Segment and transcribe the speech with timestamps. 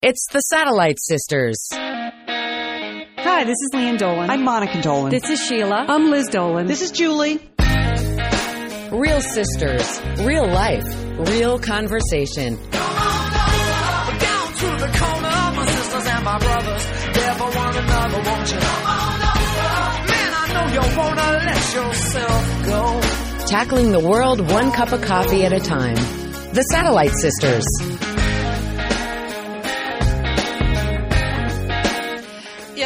[0.00, 1.58] It's the Satellite Sisters.
[1.72, 4.30] Hi, this is Lian Dolan.
[4.30, 5.10] I'm Monica Dolan.
[5.10, 5.86] This is Sheila.
[5.88, 6.68] I'm Liz Dolan.
[6.68, 7.40] This is Julie.
[8.92, 10.86] Real sisters, real life,
[11.18, 12.56] real conversation.
[12.70, 17.76] Come on over, down to the corner, my sisters and my brothers, there for one
[17.76, 18.58] another, won't you?
[18.60, 20.12] Come on over.
[20.12, 23.00] Man, I know you wanna let yourself go.
[23.48, 25.96] Tackling the world one cup of coffee at a time.
[26.54, 27.66] The Satellite Sisters.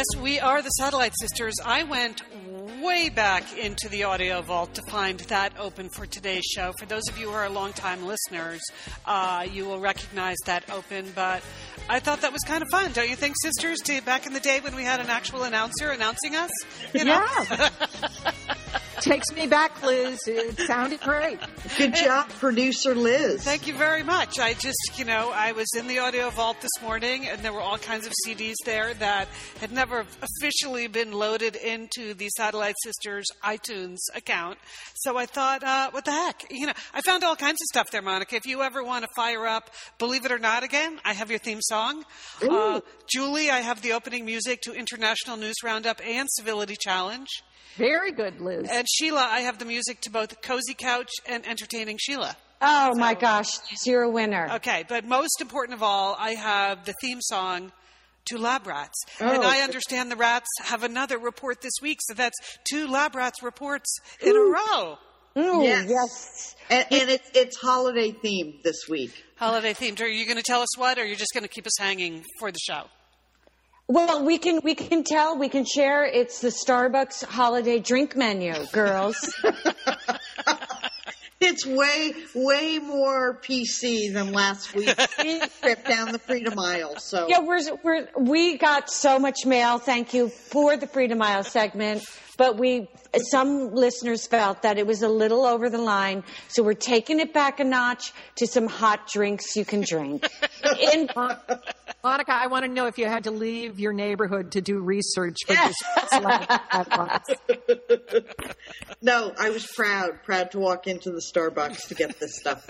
[0.03, 1.53] Yes, we are the Satellite Sisters.
[1.63, 2.23] I went
[2.81, 6.73] way back into the audio vault to find that open for today's show.
[6.77, 8.59] For those of you who are longtime listeners,
[9.05, 11.41] uh, you will recognize that open, but
[11.87, 13.77] I thought that was kind of fun, don't you think, sisters?
[13.85, 16.51] To back in the day when we had an actual announcer announcing us,
[16.93, 17.25] you know?
[17.49, 17.69] Yeah.
[19.03, 20.17] Takes me back, Liz.
[20.27, 21.37] It sounded great.
[21.77, 23.43] Good job, producer Liz.
[23.43, 24.39] Thank you very much.
[24.39, 27.59] I just, you know, I was in the audio vault this morning and there were
[27.59, 29.27] all kinds of CDs there that
[29.59, 34.57] had never officially been loaded into the Satellite Sisters iTunes account.
[34.95, 36.45] So I thought, uh, what the heck?
[36.49, 38.37] You know, I found all kinds of stuff there, Monica.
[38.37, 41.39] If you ever want to fire up Believe It or Not again, I have your
[41.39, 42.05] theme song.
[42.41, 42.79] Uh,
[43.11, 47.27] Julie, I have the opening music to International News Roundup and Civility Challenge.
[47.77, 48.69] Very good, Liz.
[48.71, 52.35] And Sheila, I have the music to both Cozy Couch and Entertaining Sheila.
[52.61, 53.49] Oh my gosh,
[53.85, 54.47] you're a winner.
[54.55, 57.71] Okay, but most important of all, I have the theme song
[58.25, 58.97] to Lab Rats.
[59.19, 59.27] Oh.
[59.27, 62.37] And I understand the rats have another report this week, so that's
[62.69, 64.97] two Lab Rats reports in a row.
[65.37, 65.87] Ooh, Yes.
[65.89, 66.55] yes.
[66.69, 69.11] And, and it's it's holiday themed this week.
[69.35, 69.99] Holiday themed.
[69.99, 71.73] Are you going to tell us what, or are you just going to keep us
[71.79, 72.83] hanging for the show?
[73.87, 76.05] Well, we can we can tell, we can share.
[76.05, 79.17] It's the Starbucks holiday drink menu, girls.
[81.45, 84.95] It's way way more PC than last week's
[85.61, 86.97] trip down the Freedom Aisle.
[86.99, 89.77] So yeah, we're, we're we got so much mail.
[89.77, 92.05] Thank you for the Freedom Aisle segment.
[92.37, 92.89] But we,
[93.29, 97.31] some listeners felt that it was a little over the line, so we're taking it
[97.31, 100.27] back a notch to some hot drinks you can drink.
[100.93, 101.09] In,
[102.03, 105.37] Monica, I want to know if you had to leave your neighborhood to do research
[105.47, 105.75] for this
[106.73, 107.21] advice.
[109.01, 112.67] no, I was proud proud to walk into the Starbucks to get this stuff.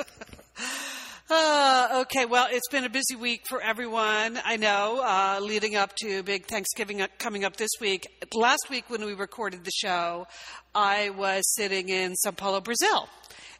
[1.29, 4.38] Uh, okay, well, it's been a busy week for everyone.
[4.44, 8.06] I know, uh, leading up to big Thanksgiving coming up this week.
[8.34, 10.28] Last week, when we recorded the show,
[10.75, 13.07] I was sitting in Sao Paulo, Brazil.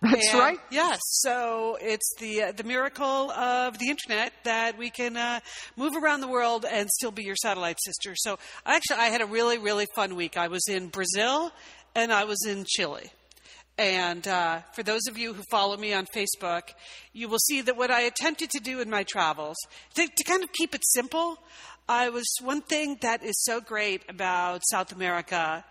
[0.02, 0.60] That's And- right.
[0.72, 1.00] Yes.
[1.04, 5.40] So it's the uh, the miracle of the internet that we can uh,
[5.78, 8.14] move around the world and still be your satellite sister.
[8.18, 10.36] So actually, I had a really really fun week.
[10.36, 11.54] I was in Brazil
[11.96, 13.10] and I was in Chile.
[13.78, 16.62] And uh, for those of you who follow me on Facebook,
[17.12, 19.58] you will see that what I attempted to do in my travels,
[19.96, 21.40] to, to kind of keep it simple,
[21.90, 25.66] I was one thing that is so great about South America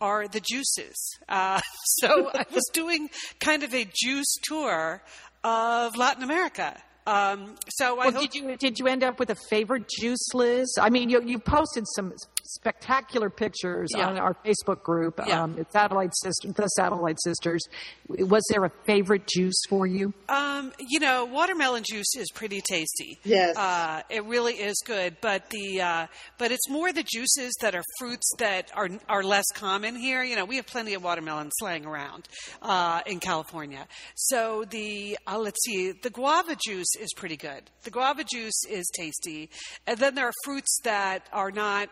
[0.00, 0.96] are the juices.
[1.28, 3.08] Uh, so I was doing
[3.40, 5.02] kind of a juice tour
[5.44, 6.76] of Latin America.
[7.06, 10.32] Um, so I Well, hope did you did you end up with a favorite juice,
[10.32, 10.74] Liz?
[10.80, 14.08] I mean, you you posted some spectacular pictures Yeah.
[14.08, 15.42] on our Facebook group, Yeah.
[15.42, 17.62] um, the Satellite Sister, the Satellite Sisters.
[18.08, 20.12] Was there a favorite juice for you?
[20.28, 23.18] Um, you know, watermelon juice is pretty tasty.
[23.24, 23.56] Yes.
[23.56, 25.16] uh, it really is good.
[25.20, 26.06] But the uh,
[26.38, 30.22] but it's more the juices that are fruits that are are less common here.
[30.22, 32.28] You know, we have plenty of watermelon slang around
[32.62, 33.86] uh, in California.
[34.14, 37.70] So the uh, let's see, the guava juice is pretty good.
[37.84, 39.48] The guava juice is tasty,
[39.86, 41.88] and then there are fruits that are not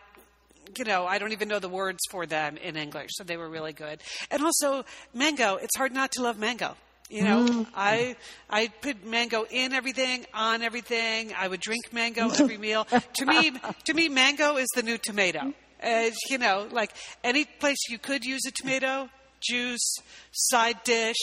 [0.77, 3.49] you know, I don't even know the words for them in English, so they were
[3.49, 4.00] really good.
[4.31, 4.84] And also
[5.15, 5.56] mango.
[5.56, 6.77] It's hard not to love mango.
[7.11, 7.67] You know, mm.
[7.75, 8.17] I
[8.49, 11.34] I put mango in everything, on everything.
[11.39, 12.84] I would drink mango every meal.
[12.84, 13.53] to me,
[13.84, 15.53] to me, mango is the new tomato.
[15.81, 16.93] As you know, like
[17.23, 19.11] any place you could use a tomato,
[19.49, 19.95] juice,
[20.33, 21.17] side dish,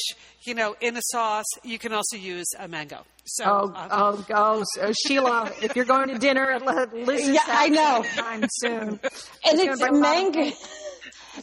[0.44, 3.06] you know, in a sauce, you can also use a mango.
[3.26, 7.30] So, Oh, uh, oh, oh, so Sheila, if you're going to dinner at Li- Liz's
[7.36, 7.98] Yeah, I know.
[7.98, 9.00] anytime soon, and
[9.58, 10.52] gonna it's a mango.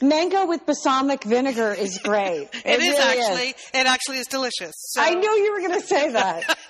[0.03, 2.49] Mango with balsamic vinegar is great.
[2.65, 4.75] it is really actually, it actually is delicious.
[4.77, 5.01] So.
[5.03, 6.59] I knew you were going to say that.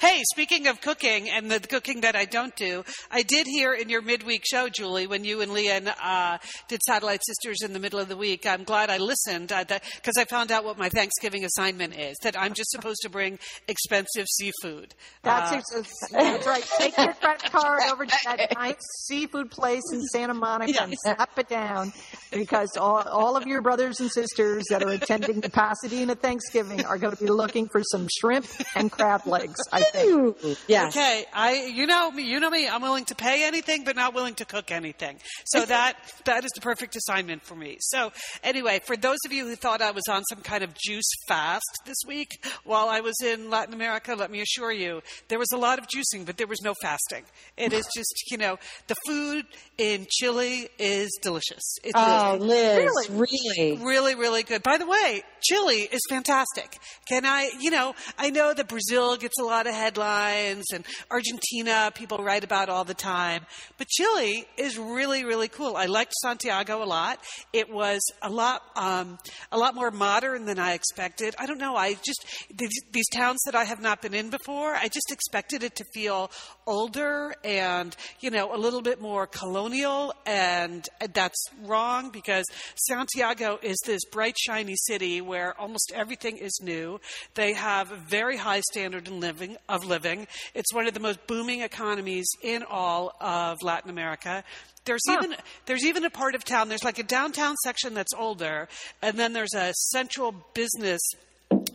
[0.00, 3.88] Hey, speaking of cooking and the cooking that I don't do, I did hear in
[3.88, 6.38] your midweek show, Julie, when you and Lian uh,
[6.68, 8.46] did Satellite Sisters in the middle of the week.
[8.46, 12.54] I'm glad I listened because I found out what my Thanksgiving assignment is that I'm
[12.54, 13.38] just supposed to bring
[13.68, 14.94] expensive seafood.
[15.22, 15.86] That's, Uh, it.
[16.12, 16.64] that's right.
[16.78, 18.76] Take your credit card over to that nice
[19.06, 21.92] seafood place in Santa Monica and slap it down
[22.36, 26.98] because all, all of your brothers and sisters that are attending the Pasadena Thanksgiving are
[26.98, 29.58] going to be looking for some shrimp and crab legs.
[29.72, 30.10] I think.
[30.10, 30.96] Ooh, yes.
[30.96, 32.68] Okay, I you know me, you know me.
[32.68, 35.18] I'm willing to pay anything, but not willing to cook anything.
[35.46, 37.76] So that that is the perfect assignment for me.
[37.80, 38.12] So
[38.42, 41.64] anyway, for those of you who thought I was on some kind of juice fast
[41.86, 45.56] this week while I was in Latin America, let me assure you, there was a
[45.56, 47.24] lot of juicing, but there was no fasting.
[47.56, 49.44] It is just you know the food
[49.78, 51.76] in Chile is delicious.
[51.84, 53.28] It's Oh, Liz, Really?
[53.56, 53.84] really?
[53.84, 54.62] really really good.
[54.62, 56.76] By the way chile is fantastic.
[57.08, 61.92] Can i you know i know that brazil gets a lot of headlines and argentina
[61.94, 63.46] people write about all the time
[63.78, 65.76] but chile is really really cool.
[65.76, 67.20] I liked santiago a lot.
[67.52, 69.18] It was a lot um,
[69.52, 71.34] a lot more modern than i expected.
[71.38, 72.24] I don't know i just
[72.54, 75.84] these, these towns that i have not been in before i just expected it to
[75.94, 76.30] feel
[76.66, 82.44] older and you know a little bit more colonial and that's wrong because
[82.74, 87.00] Santiago is this bright shiny city where almost everything is new.
[87.34, 90.26] They have a very high standard in living of living.
[90.54, 94.44] It's one of the most booming economies in all of Latin America.
[94.84, 95.34] There's even
[95.66, 98.68] there's even a part of town there's like a downtown section that's older
[99.02, 101.00] and then there's a central business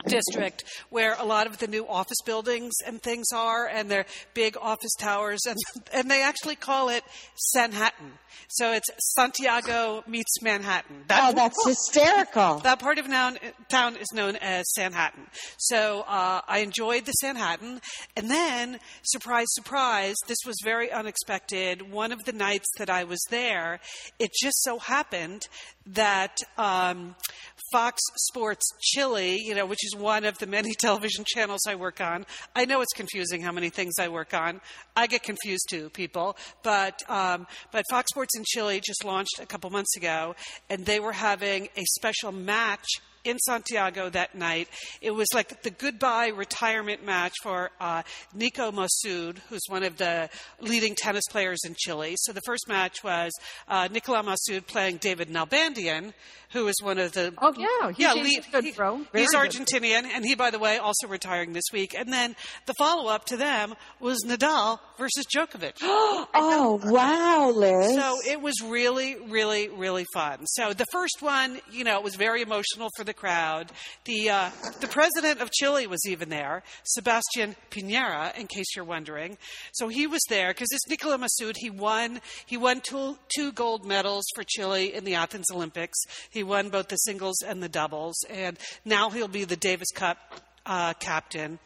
[0.05, 4.57] district where a lot of the new office buildings and things are and they're big
[4.59, 5.57] office towers and
[5.93, 7.03] and they actually call it
[7.55, 8.11] Sanhattan.
[8.49, 11.05] So it's Santiago meets Manhattan.
[11.09, 12.61] Oh, that's hysterical.
[12.71, 13.07] That part of
[13.69, 15.27] town is known as Sanhattan.
[15.57, 17.81] So uh, I enjoyed the Sanhattan.
[18.15, 21.91] And then, surprise, surprise, this was very unexpected.
[21.91, 23.79] One of the nights that I was there,
[24.19, 25.43] it just so happened
[25.85, 27.15] that um,
[27.71, 32.01] Fox Sports Chile, you know, which is one of the many television channels I work
[32.01, 32.25] on.
[32.55, 34.61] I know it's confusing how many things I work on.
[34.95, 36.37] I get confused too, people.
[36.63, 40.35] But um, but Fox Sports in Chile just launched a couple months ago,
[40.69, 42.87] and they were having a special match
[43.23, 44.67] in Santiago that night.
[45.01, 48.03] It was like the goodbye retirement match for uh,
[48.33, 50.29] Nico Massú, who's one of the
[50.59, 52.15] leading tennis players in Chile.
[52.17, 53.31] So the first match was
[53.67, 56.13] uh, Nicola Massú playing David Nalbandian,
[56.51, 58.97] who is one of the Oh, yeah, he's- yeah, lead- good he- pro.
[59.13, 59.33] Very he's.
[59.35, 61.95] Argentinian, and he, by the way, also retiring this week.
[61.97, 62.35] And then
[62.65, 65.73] the follow up to them was Nadal versus Djokovic.
[66.33, 67.93] Oh, wow, Liz.
[67.95, 70.45] So it was really, really, really fun.
[70.45, 73.71] So the first one, you know, it was very emotional for the crowd.
[74.05, 74.49] The uh,
[74.79, 79.37] the president of Chile was even there, Sebastian Piñera, in case you're wondering.
[79.73, 83.85] So he was there because this Nicola Massú, he won he won two, two gold
[83.85, 85.99] medals for Chile in the Athens Olympics.
[86.29, 90.17] He won both the singles and the doubles, and now he'll be the Davis Cup
[90.65, 91.59] uh, captain.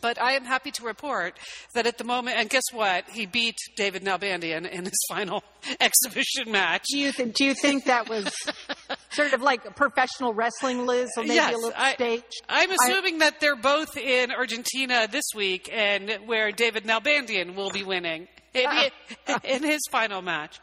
[0.00, 1.38] But I am happy to report
[1.74, 3.08] that at the moment, and guess what?
[3.10, 5.42] He beat David Nalbandian in his final
[5.80, 6.84] exhibition match.
[6.90, 8.32] Do you th- do you think that was
[9.10, 12.22] sort of like a professional wrestling, Liz, or maybe yes, a little I, stage?
[12.48, 17.70] I'm I- assuming that they're both in Argentina this week, and where David Nalbandian will
[17.70, 18.90] be winning in,
[19.44, 20.58] in his final match.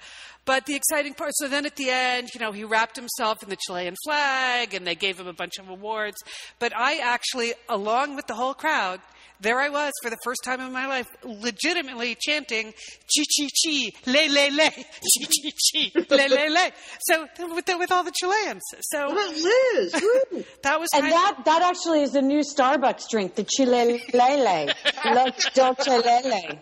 [0.46, 3.50] But the exciting part, so then at the end, you know, he wrapped himself in
[3.50, 6.18] the Chilean flag and they gave him a bunch of awards.
[6.60, 9.02] But I actually, along with the whole crowd,
[9.42, 13.92] there I was for the first time in my life, legitimately chanting "chi chi chi
[14.06, 16.72] le le le chi chi chi le le le."
[17.08, 19.94] So with the, with all the Chileans, so What Liz?
[20.64, 24.74] That was and kind that, that actually is a new Starbucks drink, the Chile Lele.
[25.06, 26.60] Lo Dolce Lele.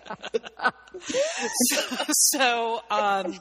[2.11, 3.39] so um,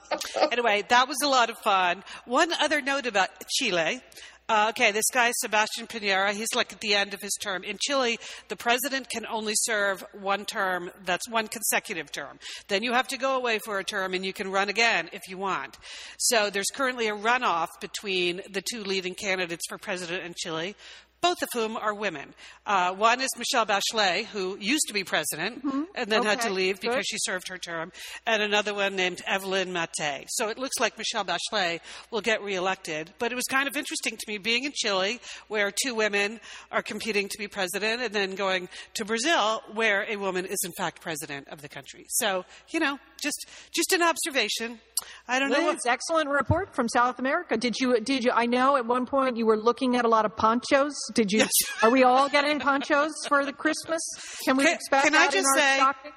[0.51, 2.05] anyway, that was a lot of fun.
[2.27, 4.01] One other note about Chile.
[4.49, 7.63] Uh, okay, this guy Sebastian Piñera, he's like at the end of his term.
[7.63, 8.19] In Chile,
[8.49, 10.91] the president can only serve one term.
[11.05, 12.39] That's one consecutive term.
[12.69, 15.23] Then you have to go away for a term, and you can run again if
[15.29, 15.79] you want.
[16.19, 20.75] So there's currently a runoff between the two leading candidates for president in Chile.
[21.23, 22.35] Both of whom are women.
[22.67, 25.63] Uh, one is Michelle Bachelet, who used to be president
[25.95, 27.07] and then had to Okay, leave because good.
[27.07, 27.93] she served her term,
[28.27, 30.25] and another one named Evelyn Matthei.
[30.29, 31.79] So it looks like Michelle Bachelet
[32.11, 33.13] will get reelected.
[33.21, 36.41] But it was kind of interesting to me being in Chile, where two women
[36.73, 40.73] are competing to be president, and then going to Brazil, where a woman is in
[40.77, 42.05] fact president of the country.
[42.09, 44.81] So you know, just just an observation.
[45.27, 45.57] I don't know.
[45.59, 47.57] Liz, What, excellent report from South America.
[47.57, 48.01] Did you?
[48.01, 48.33] Did you?
[48.33, 50.93] I know at one point you were looking at a lot of ponchos.
[51.15, 51.45] Did you?
[51.83, 54.01] Are we all getting ponchos for the Christmas?
[54.45, 56.13] Can we Can- expect can I just our say- stocking?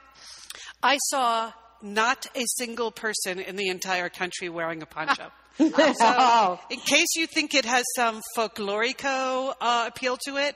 [0.83, 5.31] I saw not a single person in the entire country wearing a poncho.
[5.59, 6.59] Oh.
[6.69, 10.55] In case you think it has some folklorico uh, appeal to it,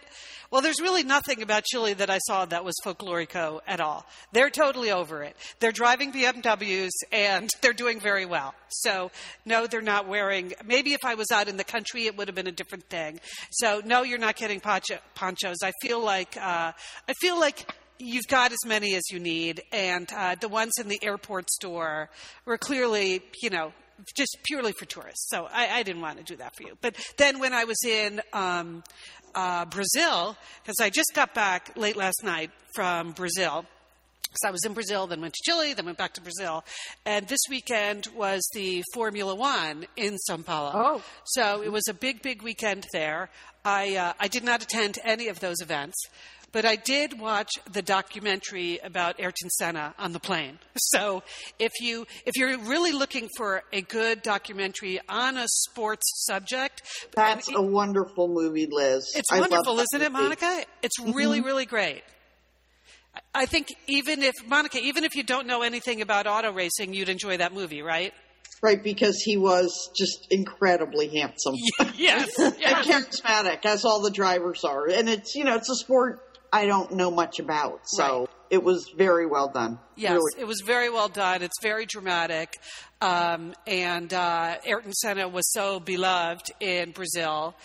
[0.51, 4.03] well, there's really nothing about Chile that I saw that was folklorico at all.
[4.31, 5.35] They're totally over it.
[5.59, 8.55] They're driving BMWs and they're doing very well.
[8.69, 9.11] So,
[9.45, 10.53] no, they're not wearing.
[10.65, 13.19] Maybe if I was out in the country, it would have been a different thing.
[13.51, 15.57] So, no, you're not getting poncho, ponchos.
[15.63, 16.71] I feel like uh,
[17.07, 20.87] I feel like you've got as many as you need, and uh, the ones in
[20.87, 22.09] the airport store
[22.45, 23.71] were clearly, you know,
[24.15, 25.27] just purely for tourists.
[25.29, 26.77] So I, I didn't want to do that for you.
[26.81, 28.83] But then when I was in um,
[29.35, 33.65] uh, Brazil, because I just got back late last night from Brazil.
[34.35, 36.63] So I was in Brazil, then went to Chile, then went back to Brazil.
[37.03, 40.71] And this weekend was the Formula One in Sao Paulo.
[40.75, 41.03] Oh.
[41.25, 43.29] So it was a big, big weekend there.
[43.65, 45.97] I, uh, I did not attend any of those events,
[46.51, 50.59] but I did watch the documentary about Ayrton Senna on the plane.
[50.91, 51.21] So
[51.59, 56.81] if, you, if you're really looking for a good documentary on a sports subject,
[57.15, 59.11] That's and a wonderful movie, Liz.
[59.15, 60.11] it's I wonderful, isn't it.
[60.11, 60.63] Monica?
[60.81, 61.11] It's mm-hmm.
[61.11, 62.01] really, really great.
[63.35, 67.09] I- think even if Monica, even if you don't know anything about auto racing, you'd
[67.09, 68.13] enjoy that movie, right?
[68.63, 71.55] Right, because he was just incredibly handsome.
[71.95, 72.39] Yes.
[72.39, 74.87] and charismatic, as all the drivers are.
[74.89, 77.81] And it's, you know, it's a sport I don't know much about.
[77.85, 78.29] So Right.
[78.49, 79.79] it was very well done.
[79.95, 80.41] Yes, Really.
[80.41, 81.41] it was very well done.
[81.41, 82.57] It's very dramatic.
[83.01, 87.55] Um, and uh, Ayrton Senna was so beloved in Brazil.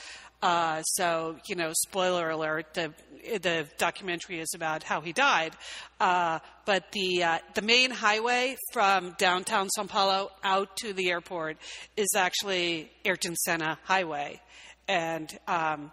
[0.43, 2.93] Uh, so, you know, spoiler alert, the,
[3.41, 5.55] the documentary is about how he died.
[5.99, 11.57] Uh, but the, uh, the main highway from downtown Sao Paulo out to the airport
[11.97, 14.43] is actually Ayrton Senna Highway.
[14.87, 15.91] And um,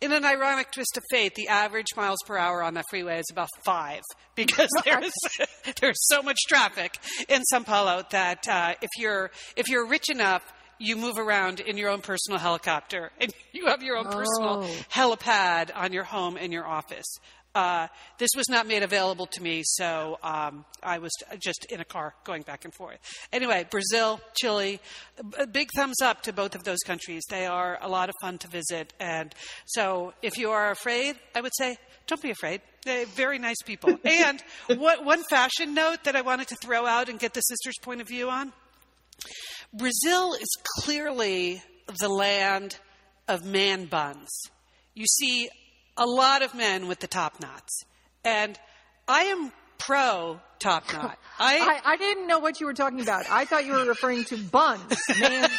[0.00, 3.26] in an ironic twist of fate, the average miles per hour on that freeway is
[3.30, 4.02] about five
[4.34, 5.12] because there's
[5.80, 10.42] there's so much traffic in Sao Paulo that uh, if you're if you're rich enough,
[10.78, 15.70] you move around in your own personal helicopter and you have your own personal helipad
[15.74, 17.06] on your home and your office.
[17.54, 21.84] Uh, this was not made available to me, so um, I was just in a
[21.84, 22.98] car going back and forth.
[23.32, 24.80] Anyway, Brazil, Chile,
[25.38, 27.22] a big thumbs up to both of those countries.
[27.30, 28.92] They are a lot of fun to visit.
[28.98, 29.34] And
[29.66, 32.60] so if you are afraid, I would say, don't be afraid.
[32.84, 33.98] They're very nice people.
[34.04, 34.42] and
[34.76, 38.00] what, one fashion note that I wanted to throw out and get the sisters' point
[38.00, 38.52] of view on
[39.72, 40.48] Brazil is
[40.80, 41.62] clearly
[41.98, 42.78] the land
[43.28, 44.30] of man buns.
[44.94, 45.48] You see
[45.96, 47.84] a lot of men with the top knots.
[48.24, 48.58] And
[49.06, 51.18] I am pro top knot.
[51.38, 53.26] I, I, I didn't know what you were talking about.
[53.28, 55.50] I thought you were referring to buns, man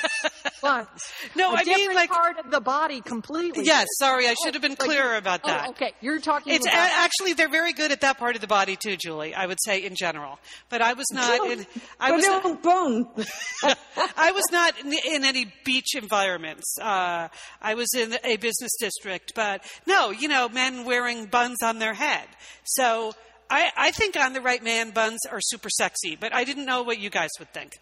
[0.61, 0.87] buns.
[1.35, 3.65] No, A I mean, like- part of the body completely.
[3.65, 5.69] yes, sorry, I should have been Like, clearer about oh, that.
[5.71, 6.91] okay, you're talking It's a- about.
[6.93, 9.35] actually they're very good at that part of the body too, Julie.
[9.35, 11.45] I would say in general, but I was not.
[11.51, 11.65] In,
[11.99, 12.25] I was.
[12.25, 13.25] Boom, boom.
[14.17, 16.77] I was not in, in any beach environments.
[16.81, 17.27] Uh,
[17.61, 21.93] I was in a business district, but no, you know, men wearing buns on their
[21.93, 22.27] head.
[22.63, 23.13] So
[23.49, 26.15] I, I think on the right man, buns are super sexy.
[26.15, 27.79] But I didn't know what you guys would think.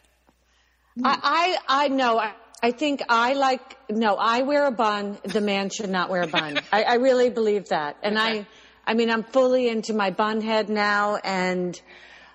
[1.04, 2.20] I, I, I know.
[2.20, 5.18] I, I think I like, no, I wear a bun.
[5.24, 6.60] The man should not wear a bun.
[6.72, 7.98] I, I really believe that.
[8.04, 8.46] And I,
[8.86, 11.80] I mean, I'm fully into my bun head now and,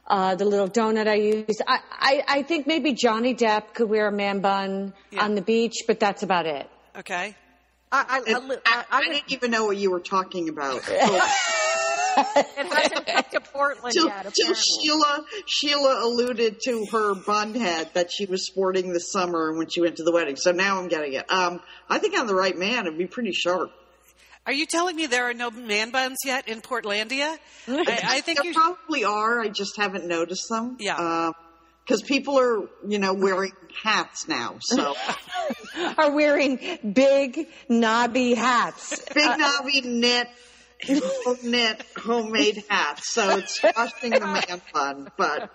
[0.06, 1.61] uh, the little donut I use.
[1.66, 5.23] I, I, I think maybe Johnny Depp could wear a man bun Yeah.
[5.25, 6.68] on the beach, but that's about it.
[6.99, 7.37] Okay.
[7.92, 10.82] I, I, I, I, I, I, I didn't even know what you were talking about.
[12.37, 14.32] it hasn't come to Portland Till, yet.
[14.34, 14.54] till.
[14.54, 19.80] Sheila Sheila alluded to her bun head that she was sporting this summer when she
[19.80, 20.37] went to the wedding.
[20.37, 21.30] So now I'm getting it.
[21.30, 23.70] Um, I think I'm the right man, it'd be pretty sharp.
[24.46, 27.37] Are you telling me there are no man buns yet in Portlandia?
[27.68, 29.40] I, I think there probably are.
[29.40, 30.76] I just haven't noticed them.
[30.80, 31.32] Yeah.
[31.84, 34.56] Because people are, you know, wearing hats now.
[34.60, 34.94] So
[35.98, 39.02] Are wearing big knobby hats.
[39.14, 40.28] big knobby knit,
[41.42, 43.12] knit homemade hats.
[43.12, 45.50] So it's costing the man bun, but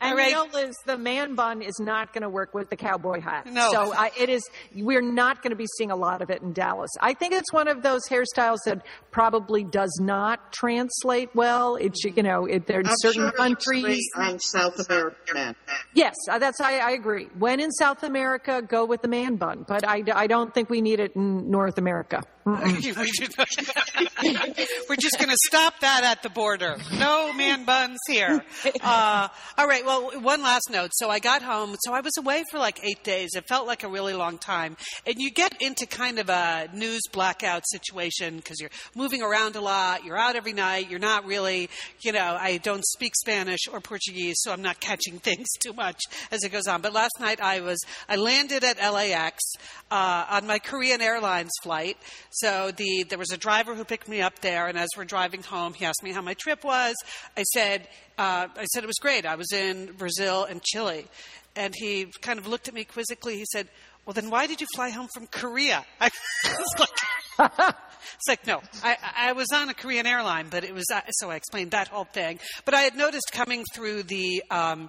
[0.00, 0.28] And All right.
[0.28, 3.46] you know, Liz, the man bun is not going to work with the cowboy hat.
[3.46, 3.70] No.
[3.70, 4.42] So I, it is.
[4.74, 6.90] We're not going to be seeing a lot of it in Dallas.
[7.00, 11.76] I think it's one of those hairstyles that probably does not translate well.
[11.76, 13.84] It's you know, it, there's I'm certain sure countries.
[13.84, 15.56] great on South American.
[15.94, 17.28] Yes, uh, that's I, I agree.
[17.38, 20.82] When in South America, go with the man bun, but I, I don't think we
[20.82, 22.22] need it in North America.
[24.88, 26.76] We're just going to stop that at the border.
[26.96, 28.44] No man buns here.
[28.80, 29.26] Uh,
[29.58, 29.84] all right.
[29.84, 30.92] Well, one last note.
[30.94, 31.74] So I got home.
[31.80, 33.30] So I was away for like eight days.
[33.34, 34.76] It felt like a really long time.
[35.04, 39.60] And you get into kind of a news blackout situation because you're moving around a
[39.60, 40.04] lot.
[40.04, 40.88] You're out every night.
[40.88, 41.68] You're not really,
[42.02, 46.00] you know, I don't speak Spanish or Portuguese, so I'm not catching things too much
[46.30, 46.80] as it goes on.
[46.80, 49.42] But last night I was, I landed at LAX
[49.90, 51.96] uh, on my Korean Airlines flight.
[52.40, 55.42] So the there was a driver who picked me up there, and as we're driving
[55.42, 56.94] home, he asked me how my trip was.
[57.36, 57.88] I said,
[58.18, 59.24] uh, I said it was great.
[59.24, 61.06] I was in Brazil and Chile,
[61.54, 63.38] and he kind of looked at me quizzically.
[63.38, 63.68] He said,
[64.04, 65.84] well, then why did you fly home from Korea?
[66.00, 66.10] I
[66.44, 66.90] was like,
[68.14, 71.30] it's like, no, I, I was on a Korean airline, but it was, uh, so
[71.30, 72.38] I explained that whole thing.
[72.64, 74.88] But I had noticed coming through the um,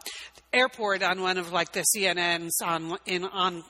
[0.54, 3.63] airport on one of like the CNNs on, in, on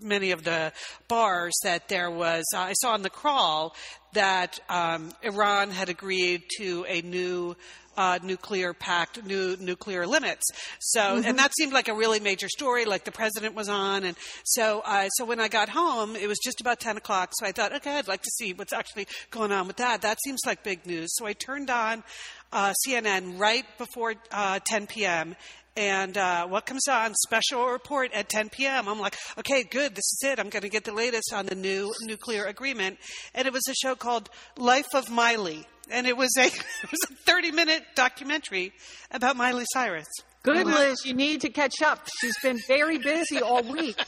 [0.00, 0.72] many of the
[1.08, 3.74] bars that there was, uh, I saw on the crawl
[4.12, 7.56] that um, Iran had agreed to a new
[7.98, 10.44] uh, nuclear pact, new nuclear limits.
[10.80, 11.28] So, Mm-hmm.
[11.28, 12.84] and that seemed like a really major story.
[12.84, 16.38] Like the president was on, and so, uh, so when I got home, it was
[16.44, 17.30] just about ten o'clock.
[17.38, 20.02] So I thought, okay, I'd like to see what's actually going on with that.
[20.02, 21.08] That seems like big news.
[21.16, 22.04] So I turned on
[22.52, 25.34] uh, CNN right before uh, 10 p.m.
[25.76, 27.14] And uh, what comes on?
[27.26, 28.88] Special report at 10 p.m.
[28.88, 29.94] I'm like, okay, good.
[29.94, 30.38] This is it.
[30.38, 32.98] I'm going to get the latest on the new nuclear agreement.
[33.34, 37.00] And it was a show called Life of Miley, and it was a it was
[37.10, 38.72] a 30 minute documentary
[39.10, 40.08] about Miley Cyrus.
[40.46, 41.04] Good, Liz.
[41.04, 42.06] You need to catch up.
[42.20, 44.00] She's been very busy all week.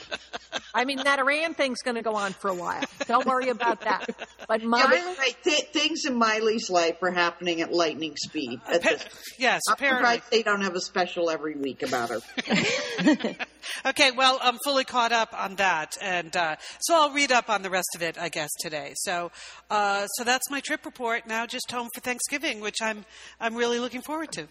[0.75, 2.83] I mean, that Iran thing's going to go on for a while.
[3.07, 4.07] Don't worry about that.
[4.49, 8.61] But Yeah, but right, th- things in Miley's life are happening at lightning speed.
[8.66, 10.23] At Appa- this- yes, I'm apparently.
[10.30, 12.21] they don't have a special every week about her.
[13.85, 17.61] Okay, well, I'm fully caught up on that, and uh, so I'll read up on
[17.62, 18.92] the rest of it, I guess, today.
[18.97, 19.30] So,
[19.71, 21.26] uh, so that's my trip report.
[21.26, 23.04] Now, just home for Thanksgiving, which I'm
[23.40, 24.49] I'm really looking forward to.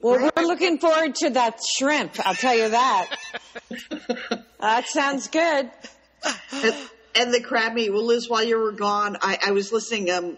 [0.00, 2.14] Well, we're looking forward to that shrimp.
[2.26, 3.16] I'll tell you that.
[4.60, 5.70] that sounds good.
[6.52, 6.74] and,
[7.14, 7.92] and the crab meat.
[7.92, 10.10] Well, Liz, while you were gone, I, I was listening.
[10.10, 10.36] Um,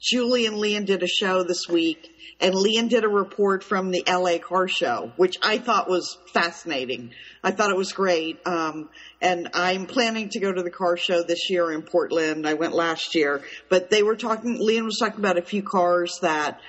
[0.00, 4.02] Julie and Lian did a show this week, and Lian did a report from the
[4.08, 7.12] LA car show, which I thought was fascinating.
[7.42, 8.40] I thought it was great.
[8.46, 8.88] Um,
[9.20, 12.46] and I'm planning to go to the car show this year in Portland.
[12.46, 16.18] I went last year, but they were talking, Lian was talking about a few cars
[16.22, 16.60] that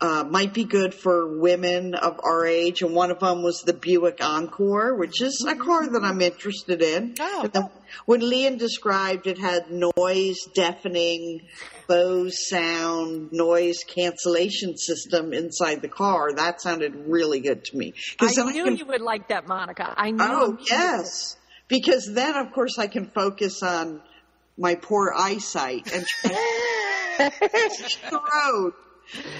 [0.00, 3.72] uh, might be good for women of our age, and one of them was the
[3.72, 7.14] Buick Encore, which is a car that I'm interested in.
[7.18, 7.48] Oh.
[7.50, 7.70] Then
[8.04, 11.46] when Lian described it had noise deafening,
[11.88, 17.94] Bose sound, noise cancellation system inside the car, that sounded really good to me.
[18.20, 19.94] I knew can- you would like that, Monica.
[19.96, 20.18] I knew.
[20.20, 21.36] Oh, yes.
[21.68, 24.02] Because then, of course, I can focus on
[24.58, 26.04] my poor eyesight and
[27.18, 28.74] the road.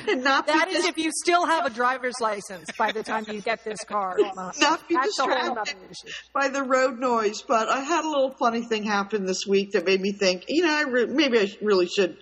[0.09, 3.41] And not That is if you still have a driver's license by the time you
[3.41, 4.17] get this car.
[4.37, 5.87] Not be That's distracted
[6.33, 7.43] by the road noise.
[7.43, 10.63] But I had a little funny thing happen this week that made me think, you
[10.63, 12.17] know, I re- maybe I really should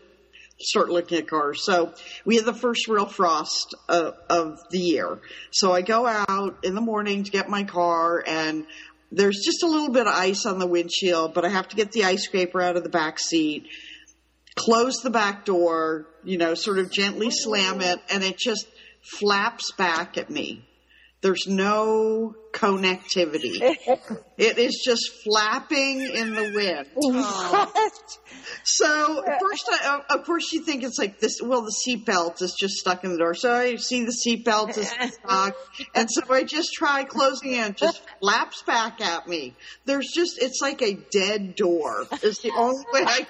[0.59, 1.65] start looking at cars.
[1.65, 5.19] So we had the first real frost uh, of the year.
[5.51, 8.67] So I go out in the morning to get my car and
[9.13, 11.93] there's just a little bit of ice on the windshield, but I have to get
[11.93, 13.69] the ice scraper out of the back seat,
[14.57, 18.67] close the back door, you know, sort of gently slam it, and it just
[19.03, 20.65] flaps back at me.
[21.21, 23.77] There's no connectivity.
[24.37, 26.87] It is just flapping in the wind.
[28.65, 31.39] So first, I, of course, you think it's like this.
[31.43, 33.35] Well, the seatbelt is just stuck in the door.
[33.35, 34.91] So I see the seatbelt is
[35.25, 35.57] stuck,
[35.95, 37.71] and so I just try closing it.
[37.71, 39.55] it Just flaps back at me.
[39.85, 42.07] There's just it's like a dead door.
[42.23, 43.27] It's the only way I.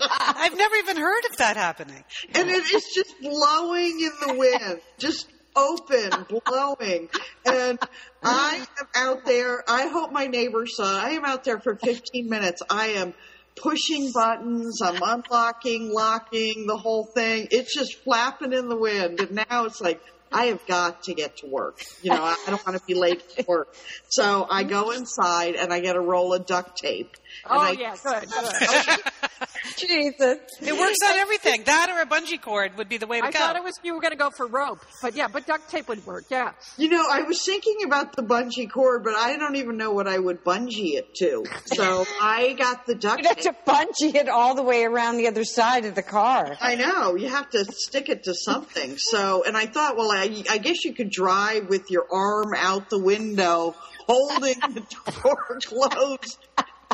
[0.10, 2.04] I've never even heard of that happening.
[2.34, 6.10] and it is just blowing in the wind, just open,
[6.44, 7.08] blowing.
[7.44, 7.78] And
[8.22, 9.64] I am out there.
[9.68, 11.00] I hope my neighbors saw.
[11.00, 12.62] I am out there for 15 minutes.
[12.70, 13.14] I am
[13.56, 14.80] pushing buttons.
[14.82, 17.48] I'm unlocking, locking, the whole thing.
[17.50, 19.20] It's just flapping in the wind.
[19.20, 20.00] And now it's like.
[20.30, 21.80] I have got to get to work.
[22.02, 23.74] You know, I I don't want to be late for work.
[24.10, 27.16] So I go inside and I get a roll of duct tape.
[27.44, 28.28] And Oh I, yeah, good.
[28.28, 29.48] good.
[29.76, 30.38] Jesus.
[30.60, 31.62] It works on everything.
[31.64, 33.38] That or a bungee cord would be the way to I go.
[33.38, 35.70] I thought it was you were going to go for rope, but yeah, but duct
[35.70, 36.24] tape would work.
[36.30, 36.52] Yeah.
[36.76, 40.08] You know, I was thinking about the bungee cord, but I don't even know what
[40.08, 41.44] I would bungee it to.
[41.66, 43.36] So I got the duct tape.
[43.36, 46.56] You'd have to bungee it all the way around the other side of the car.
[46.60, 48.96] I know you have to stick it to something.
[48.98, 52.90] So, and I thought, well, I, I guess you could drive with your arm out
[52.90, 53.74] the window,
[54.06, 54.84] holding the
[55.22, 56.38] door closed.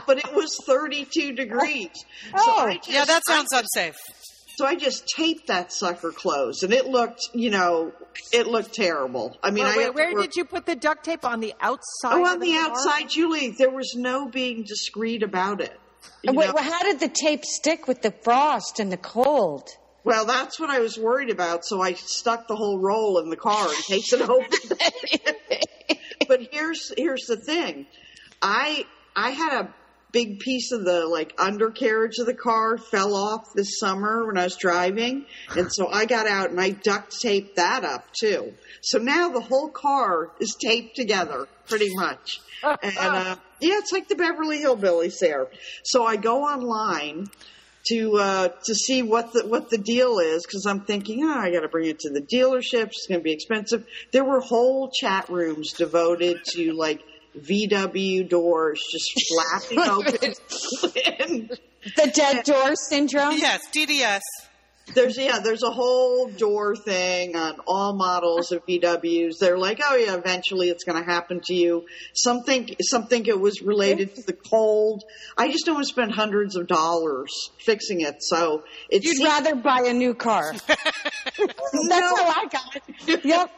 [0.06, 1.90] But it was 32 degrees.
[2.34, 2.74] Oh, I oh.
[2.74, 3.96] just, yeah, that sounds unsafe.
[4.56, 7.92] So I just taped that sucker closed, and it looked, you know,
[8.32, 9.36] it looked terrible.
[9.42, 11.40] I mean, Wait, I wait, have where work- did you put the duct tape on
[11.40, 12.12] the outside?
[12.12, 12.70] Oh, of on the car?
[12.70, 15.76] outside, Julie, there was no being discreet about it.
[16.24, 19.68] Wait, well, how did the tape stick with the frost and the cold?
[20.04, 23.36] Well, that's what I was worried about, so I stuck the whole roll in the
[23.36, 24.78] car in case it opened.
[26.28, 27.86] but here's here's the thing.
[28.42, 28.84] I
[29.16, 29.74] I had a
[30.14, 34.44] big piece of the like undercarriage of the car fell off this summer when I
[34.44, 38.54] was driving, and so I got out and I duct taped that up too.
[38.80, 42.40] So now the whole car is taped together pretty much.
[42.62, 45.48] And uh, yeah, it's like the Beverly Hillbillies there.
[45.82, 47.26] So I go online
[47.88, 51.50] to uh, to see what the what the deal is because I'm thinking, oh, I
[51.50, 52.86] got to bring it to the dealership.
[52.86, 53.84] It's going to be expensive.
[54.12, 57.02] There were whole chat rooms devoted to like
[57.38, 59.12] VW doors just
[59.70, 61.48] flapping open.
[61.96, 63.36] The dead door syndrome.
[63.36, 64.22] Yes, DDS.
[64.94, 69.34] there's yeah, there's a whole door thing on all models of VWs.
[69.38, 71.84] They're like, oh yeah, eventually it's going to happen to you.
[72.14, 75.04] Some think some think it was related to the cold.
[75.36, 78.22] I just don't want to spend hundreds of dollars fixing it.
[78.22, 80.52] So it's You'd rather buy a new car.
[80.66, 80.78] That's
[81.38, 82.76] how I got
[83.08, 83.24] it.
[83.26, 83.50] Yep.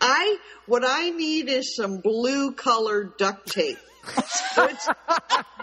[0.00, 3.78] I what I need is some blue colored duct tape.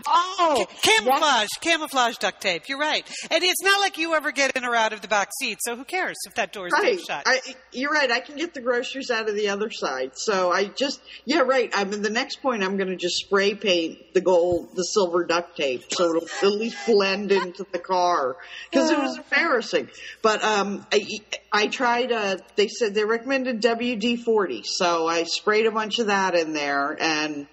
[0.09, 2.69] Oh, Camouflage, camouflage duct tape.
[2.69, 3.05] You're right.
[3.29, 5.75] And it's not like you ever get in or out of the back seat, so
[5.75, 6.99] who cares if that door is right.
[6.99, 7.23] shut?
[7.25, 7.39] I,
[7.73, 8.09] you're right.
[8.09, 10.11] I can get the groceries out of the other side.
[10.15, 11.71] So I just yeah, right.
[11.73, 15.25] I mean, the next point I'm going to just spray paint the gold, the silver
[15.25, 18.37] duct tape, so it'll at least blend into the car
[18.69, 19.89] because it was embarrassing.
[20.21, 21.05] But um, I
[21.51, 22.11] I tried.
[22.11, 26.53] Uh, they said they recommended WD forty, so I sprayed a bunch of that in
[26.53, 27.47] there and.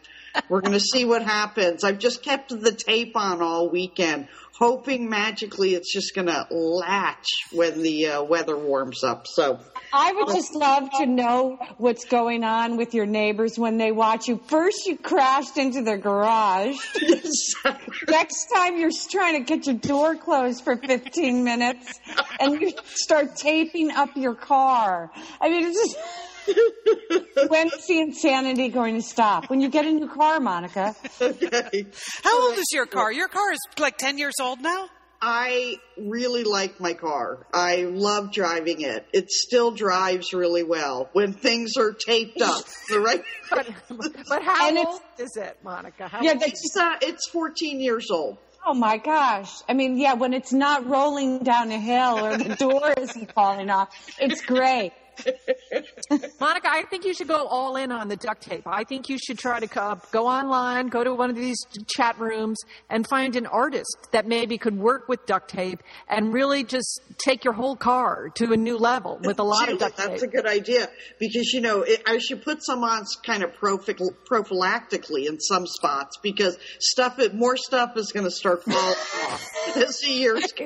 [0.49, 1.85] We're going to see what happens.
[1.85, 7.29] I've just kept the tape on all weekend, hoping magically it's just going to latch
[7.53, 9.27] when the uh, weather warms up.
[9.27, 9.61] So,
[9.93, 14.27] I would just love to know what's going on with your neighbors when they watch
[14.27, 14.41] you.
[14.49, 16.77] First, you crashed into their garage.
[18.09, 22.01] Next time, you're trying to get your door closed for 15 minutes,
[22.41, 25.13] and you start taping up your car.
[25.41, 25.97] I mean, it's just.
[27.49, 29.51] When's the insanity going to stop?
[29.51, 30.95] When you get a new car, Monica.
[31.21, 31.87] okay.
[32.23, 33.13] How old is your car?
[33.13, 34.89] Your car is like 10 years old now?
[35.27, 37.47] I really like my car.
[37.53, 39.07] I love driving it.
[39.13, 42.65] It still drives really well when things are taped up.
[42.91, 43.25] The right.
[43.51, 46.09] But, but how And old is it, Monica?
[46.09, 48.37] How Yeah, old It's, uh, it's 14 years old.
[48.67, 49.51] Oh my gosh.
[49.69, 53.71] I mean, yeah, when it's not rolling down a hill or the door isn't falling
[53.71, 54.93] off, it's great.
[56.41, 58.63] Monica, I think you should go all in on the duct tape.
[58.67, 62.19] I think you should try to uh, go online, go to one of these chat
[62.19, 62.59] rooms,
[62.91, 67.45] and find an artist that maybe could work with duct tape and really just take
[67.45, 70.09] your whole car to a new level with a lot Gee, of duct tape.
[70.09, 73.55] That's a good idea because you know it, I should put some on kind of
[73.55, 73.95] prophy-
[74.31, 80.01] prophylactically in some spots because stuff, more stuff is going to start falling off as
[80.01, 80.65] the years go.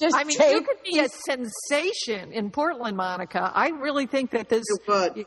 [0.00, 0.54] Just I mean, tape.
[0.54, 3.50] you could be a sensation in Portland, Monica.
[3.54, 4.64] I really think that this.
[4.68, 5.26] You would.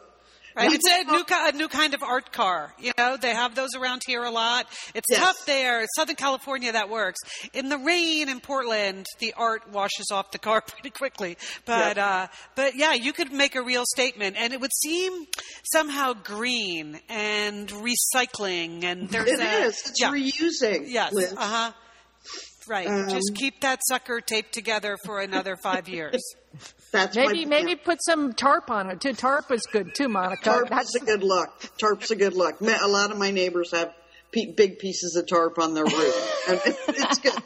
[0.56, 0.72] Right?
[0.72, 2.76] It's a new, a new kind of art car.
[2.80, 4.68] You know, they have those around here a lot.
[4.94, 5.20] It's Yes.
[5.20, 5.84] tough there.
[5.96, 7.20] Southern California, that works.
[7.54, 11.38] In the rain in Portland, the art washes off the car pretty quickly.
[11.66, 15.26] But, uh, but yeah, you could make a real statement and it would seem
[15.64, 19.82] somehow green and recycling and there's It a, is.
[19.88, 20.12] It's yeah.
[20.12, 20.84] reusing.
[20.88, 21.16] Yes.
[21.16, 21.72] Uh huh.
[22.68, 22.88] Right.
[22.88, 26.22] Um, Just keep that sucker taped together for another five years.
[26.92, 29.14] That's Maybe my, maybe put some tarp on it too.
[29.14, 30.44] Tarp is good too, Monica.
[30.44, 31.50] Tarp That's is a good look.
[31.80, 32.62] Tarp's a good look.
[32.62, 33.92] A lot of my neighbors have
[34.32, 36.44] pe- big pieces of tarp on their roof,
[36.88, 37.42] it's good.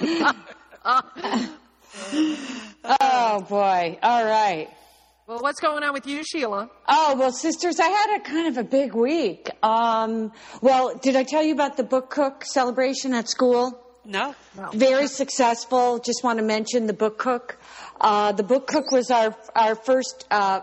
[2.84, 3.98] Oh boy.
[4.02, 4.68] All right.
[5.26, 5.38] well.
[5.40, 6.70] What's going on with you, Sheila?
[6.88, 9.50] Oh, well, sisters, I had a kind of a big week.
[9.62, 13.82] Um, well, did I tell you about the book cook celebration at school?
[14.06, 14.34] No?
[14.72, 15.98] Very successful.
[15.98, 17.58] Just want to mention the book cook.
[18.00, 20.60] Uh, the book cook was our, our first, uh,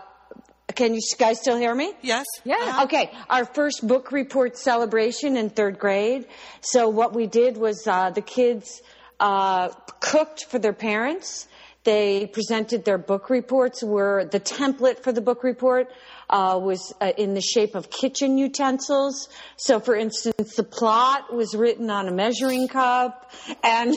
[0.74, 1.92] can you guys still hear me?
[2.02, 2.26] Yes?
[2.44, 2.80] Yeah.
[2.84, 6.26] Okay, our first book report celebration in third grade.
[6.62, 8.80] So what we did was uh, the kids
[9.20, 9.68] uh,
[10.00, 11.46] cooked for their parents.
[11.84, 13.82] They presented their book reports.
[13.82, 15.92] Were the template for the book report
[16.30, 19.28] uh, was uh, in the shape of kitchen utensils.
[19.56, 23.30] So, for instance, the plot was written on a measuring cup,
[23.62, 23.96] and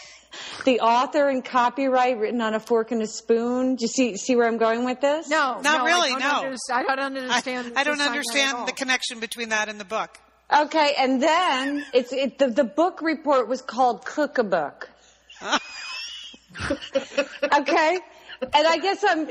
[0.64, 3.74] the author and copyright written on a fork and a spoon.
[3.74, 5.28] Do you see see where I'm going with this?
[5.28, 6.46] No, Not no, really, I don't no.
[6.46, 7.72] under- I don't understand.
[7.76, 10.16] I don't this assignment at understand the connection between that and the book.
[10.54, 14.88] Okay, and then it's it, the, the book report was called Cook a Book.
[17.58, 17.98] okay,
[18.40, 19.26] and I guess I'm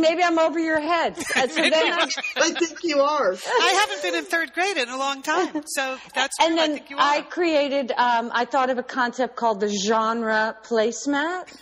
[0.00, 1.24] maybe I'm over your heads.
[1.36, 3.32] Uh, So I, I think you are.
[3.32, 6.54] I haven't been in third grade in a long time, so that's and.
[6.54, 7.92] I then think you I created.
[7.92, 11.52] Um, I thought of a concept called the genre placemat.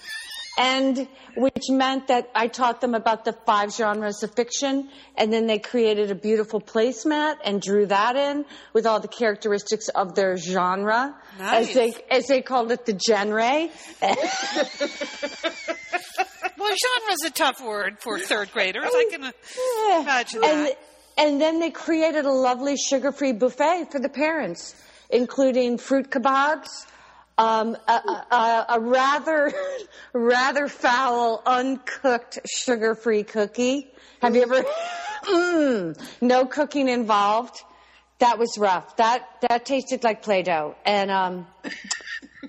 [0.58, 5.46] And which meant that I taught them about the five genres of fiction, and then
[5.46, 10.36] they created a beautiful placemat and drew that in with all the characteristics of their
[10.36, 11.68] genre, Nice.
[11.68, 13.68] as they as they called it, the genre.
[16.58, 18.84] Well, genre is a tough word for third graders.
[18.86, 19.22] I can
[20.02, 20.78] imagine and that.
[21.18, 24.74] and then they created a lovely sugar-free buffet for the parents,
[25.10, 26.68] including fruit kebabs.
[27.38, 29.52] Um, a, a, a rather,
[30.12, 33.90] rather foul, uncooked sugar-free cookie.
[34.20, 34.64] Have you ever?
[35.22, 37.62] Mm, no cooking involved.
[38.18, 38.96] That was rough.
[38.96, 41.46] That that tasted like Play-Doh, and um,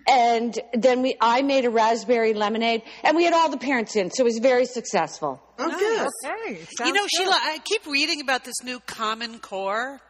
[0.08, 4.10] and then we I made a raspberry lemonade, and we had all the parents in,
[4.12, 5.39] so it was very successful.
[5.60, 6.10] Oh, good.
[6.26, 6.65] Okay.
[6.86, 7.10] You know, good.
[7.15, 10.02] Sheila, I keep reading about this new Common Core.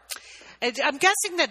[0.61, 1.49] I'm guessing that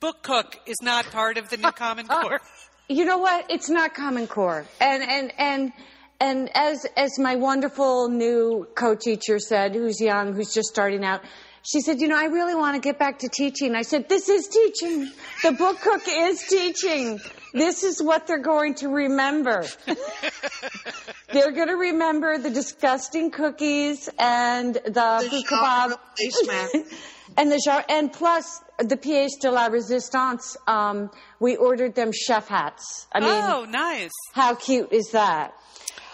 [0.00, 2.40] Book Cook is not part of the new Common uh, uh, Core.
[2.88, 3.50] You know what?
[3.50, 4.64] It's not Common Core.
[4.80, 5.72] And and and
[6.20, 11.22] and as as my wonderful new co-teacher said, who's young, who's just starting out,
[11.62, 14.28] she said, "You know, I really want to get back to teaching." I said, "This
[14.28, 15.10] is teaching.
[15.42, 17.18] The book cook is teaching.
[17.52, 19.64] This is what they're going to remember.
[21.32, 26.86] they're going to remember the disgusting cookies and the, The fruit kebab
[27.36, 30.56] and the genre, and plus the pièce de la résistance.
[30.66, 31.10] Um,
[31.40, 33.06] we ordered them chef hats.
[33.12, 34.12] I mean, oh, nice.
[34.32, 35.54] how cute is that?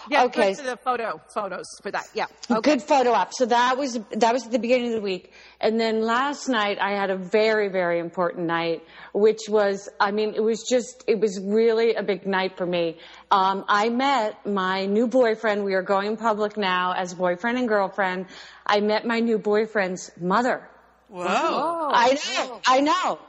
[0.09, 0.49] Yeah, okay.
[0.49, 2.05] good for the photo photos for that.
[2.13, 2.25] Yeah.
[2.49, 2.73] Okay.
[2.73, 3.33] Good photo op.
[3.33, 6.77] So that was that was at the beginning of the week, and then last night
[6.79, 11.19] I had a very very important night, which was I mean it was just it
[11.19, 12.99] was really a big night for me.
[13.31, 15.63] Um, I met my new boyfriend.
[15.63, 18.27] We are going public now as boyfriend and girlfriend.
[18.65, 20.69] I met my new boyfriend's mother.
[21.07, 21.25] Whoa.
[21.27, 23.19] Oh, I know, I know,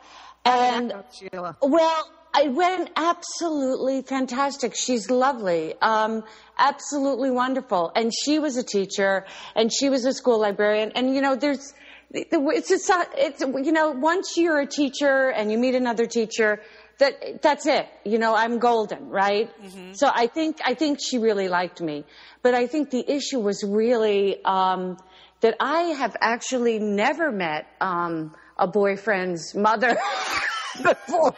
[0.45, 1.57] and Sheila.
[1.63, 4.75] Well, I went absolutely fantastic.
[4.75, 6.25] She's lovely, um,
[6.59, 11.21] absolutely wonderful, and she was a teacher, and she was a school librarian, and you
[11.21, 11.75] know, there's,
[12.11, 16.61] it's just, it's you know, once you're a teacher and you meet another teacher.
[16.99, 17.87] That that's it.
[18.07, 19.51] You know, I'm golden, right?
[19.93, 22.07] So I think I think she really liked me,
[22.41, 24.97] but I think the issue was really um,
[25.41, 29.97] that I have actually never met um, a boyfriend's mother
[30.83, 31.35] before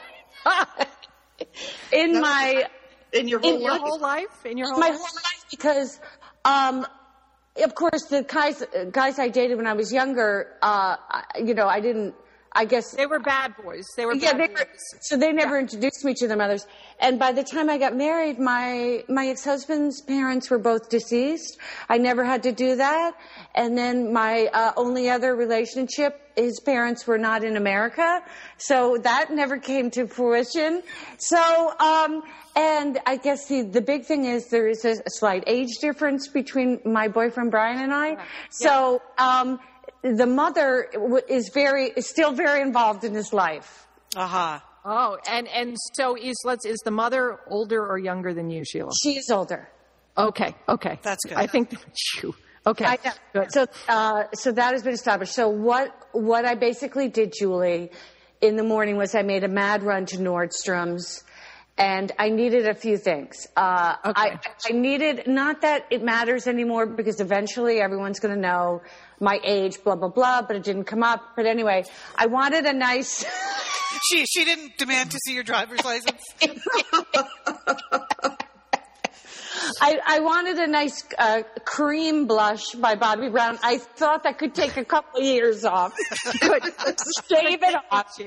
[1.93, 2.65] in my
[3.13, 3.81] In your In whole Your life.
[3.83, 4.47] whole life?
[4.47, 4.97] In your whole my life?
[4.97, 6.01] whole life because
[6.45, 6.87] um
[7.63, 10.97] of course the guys guys I dated when I was younger uh
[11.45, 12.15] you know I didn't
[12.59, 13.87] I guess They were bad boys.
[13.97, 14.67] They were yeah, bad they boys.
[14.67, 16.67] were, so they never introduced me to their mothers.
[16.99, 21.57] And by the time I got married, my my ex husband's parents were both deceased.
[21.89, 23.13] I never had to do that.
[23.55, 28.23] And then my uh, only other relationship, his parents were not in America,
[28.57, 30.83] so that never came to fruition.
[31.19, 32.23] So, um,
[32.57, 36.27] and I guess the the big thing is there is a, a slight age difference
[36.27, 38.17] between my boyfriend Brian and I.
[38.51, 39.01] So.
[39.17, 39.61] Um,
[40.03, 40.89] the mother
[41.29, 43.87] is very is still very involved in his life.
[44.17, 44.65] Aha.
[44.85, 48.93] Oh, and and so is let's is the mother older or younger than you, Sheila?
[49.03, 49.69] She is older.
[50.17, 51.37] Okay, okay, That's good.
[51.37, 51.73] I think
[52.17, 52.35] phew.
[52.67, 52.99] okay, I
[53.33, 53.53] good.
[53.53, 55.33] So, uh, so that has been established.
[55.33, 57.93] So what, what I basically did, Julie,
[58.41, 61.23] in the morning was I made a mad run to Nordstrom's
[61.77, 63.47] and I needed a few things.
[63.57, 64.21] Uh, Okay.
[64.21, 68.83] I, I needed, not that it matters anymore because eventually everyone's going to know
[69.21, 71.21] my age, blah, blah, blah, but it didn't come up.
[71.37, 71.85] But anyway,
[72.17, 73.25] I wanted a nice,
[74.03, 76.23] She she didn't demand to see your driver's license.
[79.81, 83.59] I, I wanted a nice uh, cream blush by Bobbi Brown.
[83.63, 85.93] I thought that could take a couple of years off.
[86.41, 86.63] Could
[87.29, 88.19] shave it off.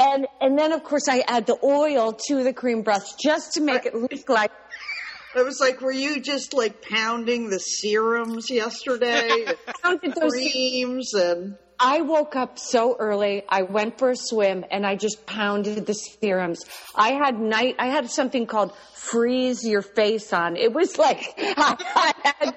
[0.00, 3.60] And and then of course I add the oil to the cream brush just to
[3.60, 4.50] make it look like
[5.36, 9.46] It was like, were you just like pounding the serums yesterday?
[9.82, 10.32] pounded those.
[10.32, 13.42] Creams and I woke up so early.
[13.48, 16.64] I went for a swim and I just pounded the serums.
[16.94, 17.76] I had night.
[17.78, 20.56] I had something called freeze your face on.
[20.56, 21.76] It was like I,
[22.24, 22.54] I had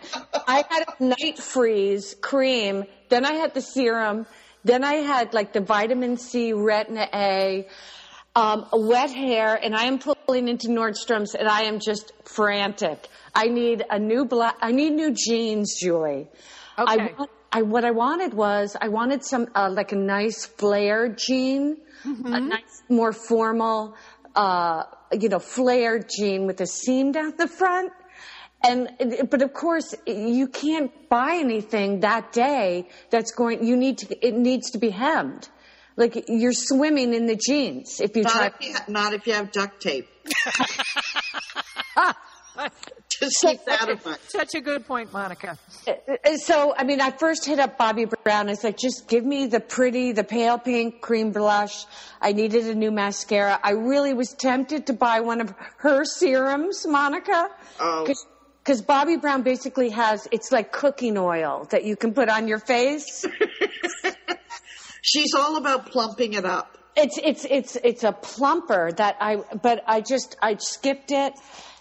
[0.48, 2.86] I had a night freeze cream.
[3.10, 4.28] Then I had the serum.
[4.64, 7.68] Then I had like the vitamin C, retina A.
[8.38, 13.10] um, wet hair, and I am pulling into Nordstrom's, and I am just frantic.
[13.34, 14.56] I need a new black.
[14.62, 16.28] I need new jeans, Julie.
[16.78, 17.14] I, Okay.
[17.18, 21.78] want, I what I wanted was I wanted some uh, like a nice flared jean,
[22.06, 23.96] a nice more formal,
[24.36, 24.84] uh,
[25.20, 27.92] you know, flared jean with a seam down the front.
[28.64, 28.90] And
[29.32, 33.66] but of course you can't buy anything that day that's going.
[33.66, 34.28] You need to.
[34.28, 35.50] It needs to be hemmed.
[35.98, 38.34] Like you're swimming in the jeans if you try.
[38.44, 40.08] not if you, ha- not if you have duct tape.
[43.10, 44.20] Just keep that in mind.
[44.28, 45.58] Such a good point, Monica.
[45.88, 48.50] Uh, So, I mean, I first hit up Bobbi Brown.
[48.50, 51.86] It's like, just give me the pretty, the pale pink cream blush.
[52.22, 53.60] I needed a new mascara.
[53.64, 57.50] I really was tempted to buy one of her serums, Monica.
[57.80, 58.06] Oh.
[58.06, 62.60] Because Bobbi Brown basically has, it's like cooking oil that you can put on your
[62.60, 63.26] face.
[65.08, 66.78] She's all about plumping it up.
[66.96, 71.34] It's it's it's it's a plumper that I but I just I skipped it.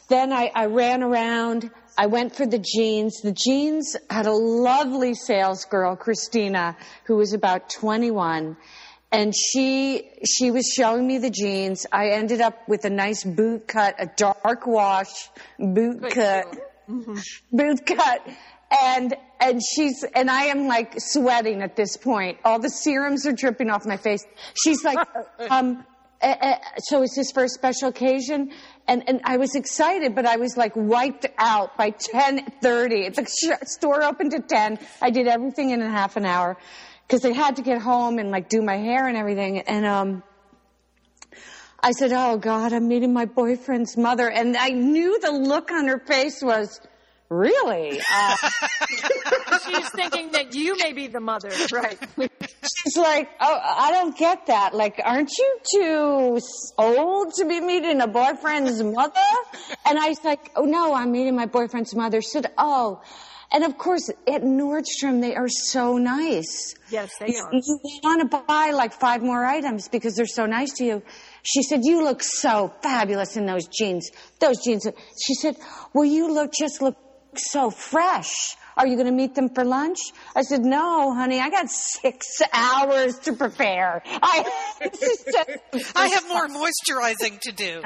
[0.08, 1.70] Then I, I ran around.
[1.98, 3.20] I went for the jeans.
[3.22, 8.56] The jeans had a lovely sales girl, Christina, who was about 21.
[9.10, 11.86] And she, she was showing me the jeans.
[11.90, 16.46] I ended up with a nice boot cut, a dark wash boot cut,
[16.88, 17.16] mm-hmm.
[17.50, 18.28] boot cut.
[18.82, 22.38] And, and she's, and I am like sweating at this point.
[22.44, 24.24] All the serums are dripping off my face.
[24.54, 24.98] She's like,
[25.50, 25.84] um,
[26.20, 28.50] uh, uh, so is this for a special occasion?
[28.88, 33.08] And and I was excited, but I was like wiped out by ten thirty.
[33.10, 33.26] The
[33.64, 34.78] store opened at ten.
[35.02, 36.56] I did everything in a half an hour
[37.06, 39.60] because I had to get home and like do my hair and everything.
[39.60, 40.22] And um,
[41.80, 45.86] I said, "Oh God, I'm meeting my boyfriend's mother," and I knew the look on
[45.88, 46.80] her face was.
[47.28, 48.00] Really?
[48.00, 48.36] Uh,
[49.66, 51.98] She's thinking that you may be the mother, right?
[52.16, 54.74] She's like, oh, I don't get that.
[54.74, 56.40] Like, aren't you too
[56.78, 59.20] old to be meeting a boyfriend's mother?
[59.84, 62.20] And I was like, oh no, I'm meeting my boyfriend's mother.
[62.22, 63.02] She said, oh.
[63.52, 66.74] And of course, at Nordstrom, they are so nice.
[66.90, 67.48] Yes, they are.
[67.52, 71.02] You want to buy like five more items because they're so nice to you.
[71.42, 74.10] She said, you look so fabulous in those jeans.
[74.40, 74.86] Those jeans.
[75.24, 75.56] She said,
[75.94, 76.96] well, you look, just look
[77.34, 78.56] so fresh.
[78.76, 79.98] Are you going to meet them for lunch?
[80.34, 84.02] I said, no, honey, I got six hours to prepare.
[84.06, 84.44] I,
[85.00, 85.36] just-
[85.94, 87.82] I have more moisturizing to do.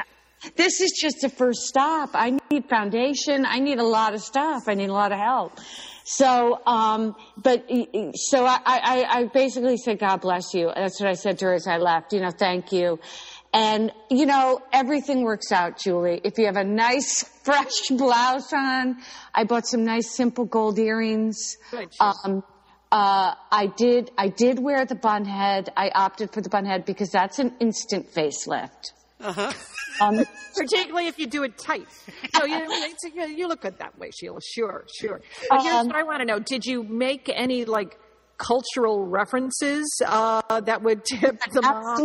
[0.56, 2.10] this is just a first stop.
[2.14, 3.46] I need foundation.
[3.46, 4.64] I need a lot of stuff.
[4.66, 5.60] I need a lot of help.
[6.04, 7.66] So, um, but
[8.14, 10.72] so I, I, I basically said, God bless you.
[10.74, 12.12] That's what I said to her as I left.
[12.12, 12.98] You know, thank you.
[13.52, 16.20] And you know, everything works out, Julie.
[16.22, 18.98] If you have a nice fresh blouse on,
[19.34, 21.56] I bought some nice simple gold earrings.
[21.70, 21.88] Good.
[21.98, 22.44] Um,
[22.92, 25.70] uh, I did, I did wear the bun head.
[25.76, 28.92] I opted for the bun head because that's an instant facelift.
[30.00, 30.24] Um,
[30.56, 31.86] Particularly if you do it tight.
[32.38, 32.66] No, you,
[33.14, 34.40] you, you look good that way, Sheila.
[34.40, 35.20] Sure, sure.
[35.50, 37.98] But here's Um, what I want to know: Did you make any like
[38.40, 42.00] cultural references uh, that would tip them off?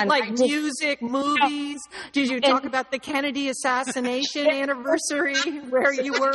[0.00, 1.80] And Like did- music, movies.
[2.12, 5.36] Did you talk about the Kennedy assassination anniversary
[5.70, 6.34] where you were?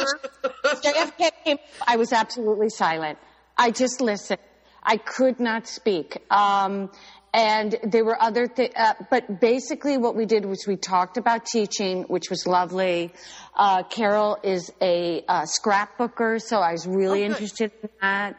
[0.64, 3.20] JFK came, I was absolutely silent.
[3.58, 4.40] I just listened.
[4.82, 6.18] I could not speak.
[6.32, 6.90] Um,
[7.36, 11.46] and there were other things, uh, but basically what we did was we talked about
[11.46, 13.12] teaching, which was lovely.
[13.56, 18.36] Uh, Carol is a uh, scrapbooker, so I was really Oh, interested in that.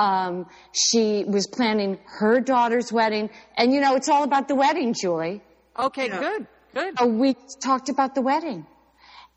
[0.00, 4.94] Um, she was planning her daughter's wedding, and you know, it's all about the wedding,
[4.94, 5.42] Julie.
[5.78, 6.94] Okay, good, good.
[7.00, 8.66] Uh, we talked about the wedding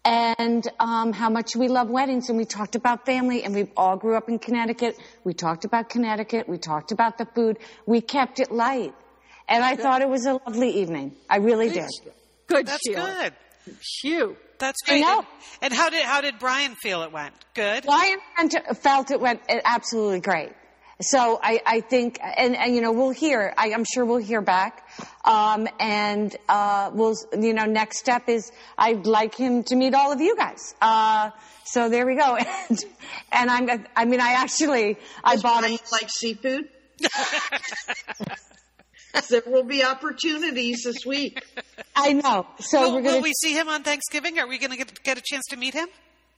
[0.05, 3.97] and um, how much we love weddings, and we talked about family, and we all
[3.97, 4.97] grew up in Connecticut.
[5.25, 6.47] We talked about Connecticut.
[6.47, 7.59] We talked about the food.
[7.85, 8.93] We kept it light,
[9.49, 11.17] and I thought it was a lovely evening.
[11.29, 11.89] I really did.
[12.47, 13.31] Good, That's Sheila.
[13.65, 13.75] good.
[14.01, 14.37] Phew.
[14.59, 15.01] That's I great.
[15.01, 15.19] know.
[15.19, 15.27] And,
[15.61, 17.33] and how did how did Brian feel it went?
[17.53, 17.83] Good.
[17.85, 20.51] Brian felt- felt it went absolutely great.
[21.01, 23.53] So I, I think, and, and you know, we'll hear.
[23.57, 24.87] I, I'm sure we'll hear back.
[25.25, 30.11] Um, and uh, we'll, you know, next step is I'd like him to meet all
[30.13, 30.75] of you guys.
[30.81, 31.31] Uh,
[31.65, 32.37] so there we go.
[32.69, 32.85] And,
[33.31, 35.77] and I'm, I mean, I actually, I bought him.
[35.91, 36.69] Like seafood?
[39.29, 41.43] there will be opportunities this week.
[41.95, 42.47] I know.
[42.59, 44.39] So Will, we're will gonna we see him on Thanksgiving?
[44.39, 45.87] Are we going to get, get a chance to meet him?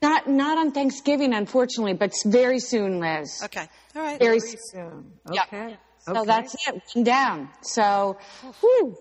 [0.02, 3.42] not not on Thanksgiving, unfortunately, but very soon, Liz.
[3.46, 3.66] Okay.
[3.96, 4.20] All right.
[4.20, 4.60] Very Very soon.
[4.72, 5.12] soon.
[5.32, 5.44] Yeah.
[5.44, 5.78] Okay.
[6.00, 6.26] So Okay.
[6.26, 6.82] that's it.
[6.94, 7.50] One down.
[7.64, 8.18] So,
[8.60, 8.96] whew.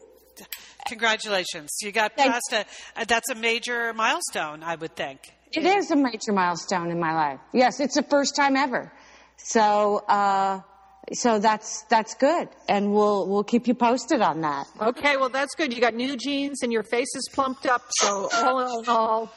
[0.89, 1.71] Congratulations.
[1.83, 5.21] You got Thank- past a, a that's a major milestone, I would think.
[5.53, 7.41] It is a major milestone in my life.
[7.53, 8.93] Yes, it's the first time ever.
[9.37, 10.61] So, uh,
[11.13, 14.67] so that's that's good, and we'll we'll keep you posted on that.
[14.81, 15.75] Okay, well that's good.
[15.75, 19.33] You got new jeans and your face is plumped up, so all in all,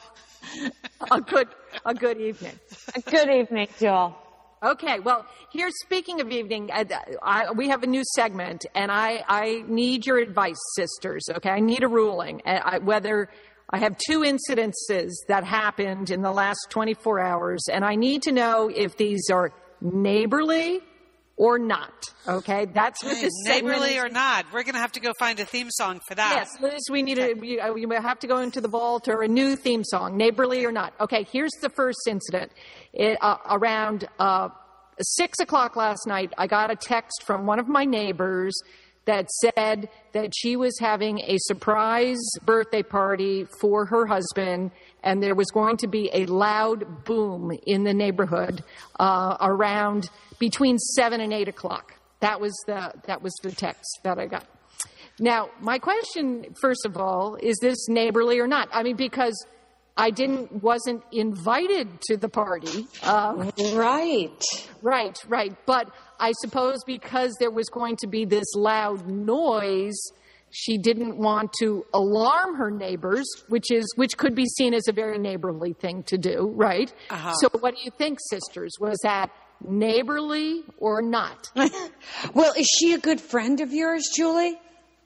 [1.10, 1.48] a good
[1.84, 2.58] a good evening.
[3.04, 4.16] Good evening, Joel.
[4.60, 6.84] Okay, well, here, speaking of evening, uh,
[7.22, 11.50] I, we have a new segment, and I, I need your advice, sisters, okay?
[11.50, 12.42] I need a ruling.
[12.44, 13.28] uh, I, whether
[13.70, 18.32] I have two incidences that happened in the last 24 hours, and I need to
[18.32, 20.80] know if these are neighborly
[21.38, 21.92] or not.
[22.26, 25.46] Okay, that's what this neighborly or not, we're going to have to go find a
[25.46, 26.34] theme song for that.
[26.36, 27.34] Yes, Liz, we need to.
[27.34, 30.66] We, uh, we have to go into the vault or a new theme song, neighborly
[30.66, 30.92] or not.
[31.00, 32.52] Okay, here's the first incident.
[32.92, 34.48] It, uh, around uh,
[35.00, 38.60] six o'clock last night, I got a text from one of my neighbors
[39.08, 44.70] that said that she was having a surprise birthday party for her husband,
[45.02, 48.62] and there was going to be a loud boom in the neighborhood
[48.98, 51.94] uh, around between seven and eight o'clock.
[52.20, 54.44] That was the that was the text that I got.
[55.20, 58.68] Now, my question, first of all, is this neighborly or not?
[58.72, 59.46] I mean, because
[59.96, 62.86] I didn't wasn't invited to the party.
[63.02, 64.40] Um, Right.
[64.80, 65.56] right, right.
[65.66, 65.90] But
[66.20, 69.98] I suppose because there was going to be this loud noise,
[70.50, 74.92] she didn't want to alarm her neighbors, which is which could be seen as a
[74.92, 76.92] very neighborly thing to do, right?
[77.10, 77.34] Uh-huh.
[77.34, 78.74] So, what do you think, sisters?
[78.80, 79.30] Was that
[79.66, 81.50] neighborly or not?
[82.34, 84.58] Well, is she a good friend of yours, Julie?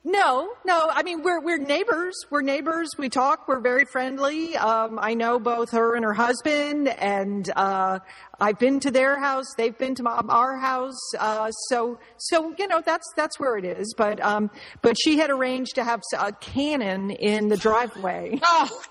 [0.04, 0.88] No, no.
[0.90, 2.14] I mean, we're we're neighbors.
[2.28, 2.90] We're neighbors.
[2.98, 3.46] We talk.
[3.46, 4.56] We're very friendly.
[4.56, 8.00] Um, I know both her and her husband, and uh,
[8.40, 9.46] I've been to their house.
[9.56, 10.98] They've been to my, our house.
[11.16, 13.94] Uh, so, so you know, that's that's where it is.
[13.96, 14.50] But um,
[14.80, 18.40] but she had arranged to have a cannon in the driveway.
[18.54, 18.82] Oh,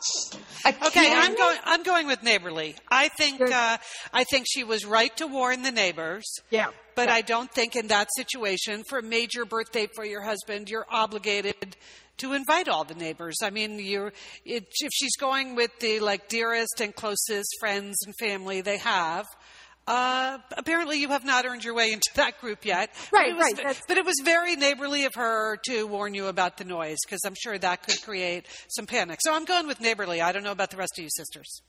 [0.66, 1.57] a Okay, I'm going.
[1.66, 2.76] I'm going with neighborly.
[2.89, 3.41] I think.
[3.41, 3.78] Uh,
[4.14, 6.39] I think she was right to warn the neighbors.
[6.49, 6.70] Yeah.
[6.95, 10.85] But I don't think in that situation, for a major birthday for your husband, you're
[10.89, 11.75] obligated
[12.17, 13.37] to invite all the neighbors.
[13.41, 14.13] I mean, you're
[14.45, 14.63] if
[14.93, 19.25] she's going with the like dearest and closest friends and family they have.
[19.87, 22.93] Uh, apparently, you have not earned your way into that group yet.
[23.11, 26.57] Right, it was, right, But it was very neighborly of her to warn you about
[26.57, 29.19] the noise because I'm sure that could create some panic.
[29.23, 30.21] So I'm going with neighborly.
[30.21, 31.61] I don't know about the rest of you sisters.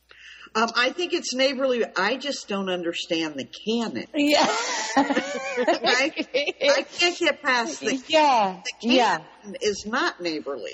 [0.55, 1.83] Um, I think it's neighborly.
[1.97, 4.07] I just don't understand the cannon.
[4.15, 4.45] Yeah.
[4.97, 6.13] I,
[6.63, 8.61] I can't get past the, yeah.
[8.83, 9.19] the Yeah.
[9.43, 10.73] cannon is not neighborly.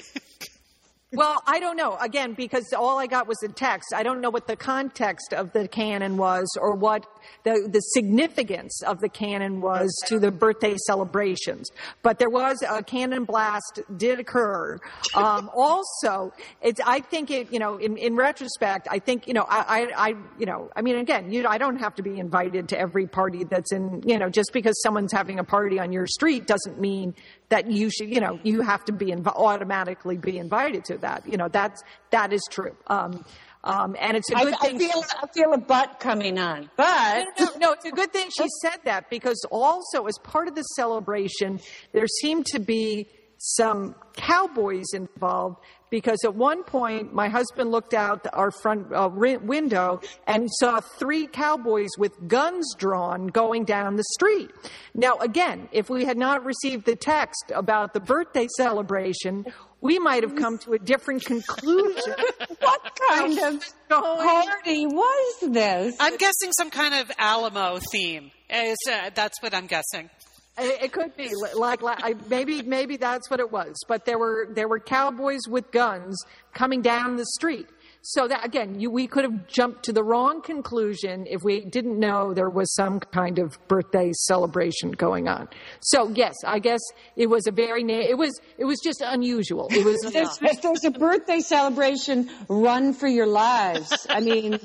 [1.12, 1.96] Well, I don't know.
[1.96, 3.94] Again, because all I got was a text.
[3.94, 7.06] I don't know what the context of the cannon was or what
[7.44, 11.70] the, the significance of the cannon was to the birthday celebrations.
[12.02, 14.78] But there was a cannon blast did occur.
[15.14, 19.46] Um, also, it's, I think it, you know, in, in retrospect, I think, you know,
[19.48, 22.68] I, I, I, you know, I mean, again, you, I don't have to be invited
[22.70, 26.06] to every party that's in, you know, just because someone's having a party on your
[26.06, 27.14] street doesn't mean
[27.48, 31.26] that you should, you know, you have to be inv- automatically be invited to that.
[31.26, 32.76] You know, that's that is true.
[32.86, 33.24] Um,
[33.64, 34.78] um, and it's a I, good I thing.
[34.78, 38.46] feel I feel a butt coming on, but no, no, it's a good thing she
[38.62, 41.60] said that because also as part of the celebration,
[41.92, 45.58] there seemed to be some cowboys involved
[45.90, 51.26] because at one point my husband looked out our front uh, window and saw three
[51.26, 54.50] cowboys with guns drawn going down the street.
[54.94, 59.46] Now again, if we had not received the text about the birthday celebration,
[59.80, 62.14] we might have come to a different conclusion.
[62.58, 65.96] what kind of party was this?
[66.00, 68.30] I'm guessing some kind of Alamo theme.
[68.50, 70.10] Is, uh, that's what I'm guessing.
[70.58, 73.76] It, it could be like, like I, maybe maybe that's what it was.
[73.86, 76.16] But there were there were cowboys with guns
[76.52, 77.68] coming down the street.
[78.10, 81.98] So that again, you, we could have jumped to the wrong conclusion if we didn't
[81.98, 85.46] know there was some kind of birthday celebration going on.
[85.80, 86.80] So yes, I guess
[87.16, 89.68] it was a very na- it was it was just unusual.
[89.70, 94.06] It was If, if there's a birthday celebration, run for your lives.
[94.08, 94.52] I mean,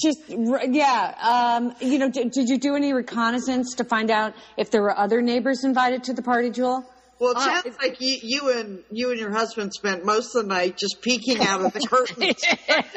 [0.00, 1.16] just yeah.
[1.20, 4.96] Um, you know, did, did you do any reconnaissance to find out if there were
[4.96, 6.88] other neighbors invited to the party, Jewel?
[7.18, 10.34] Well, it Uh, sounds it's- like you, you and you and your husband spent most
[10.36, 12.42] of the night just peeking out of the curtains,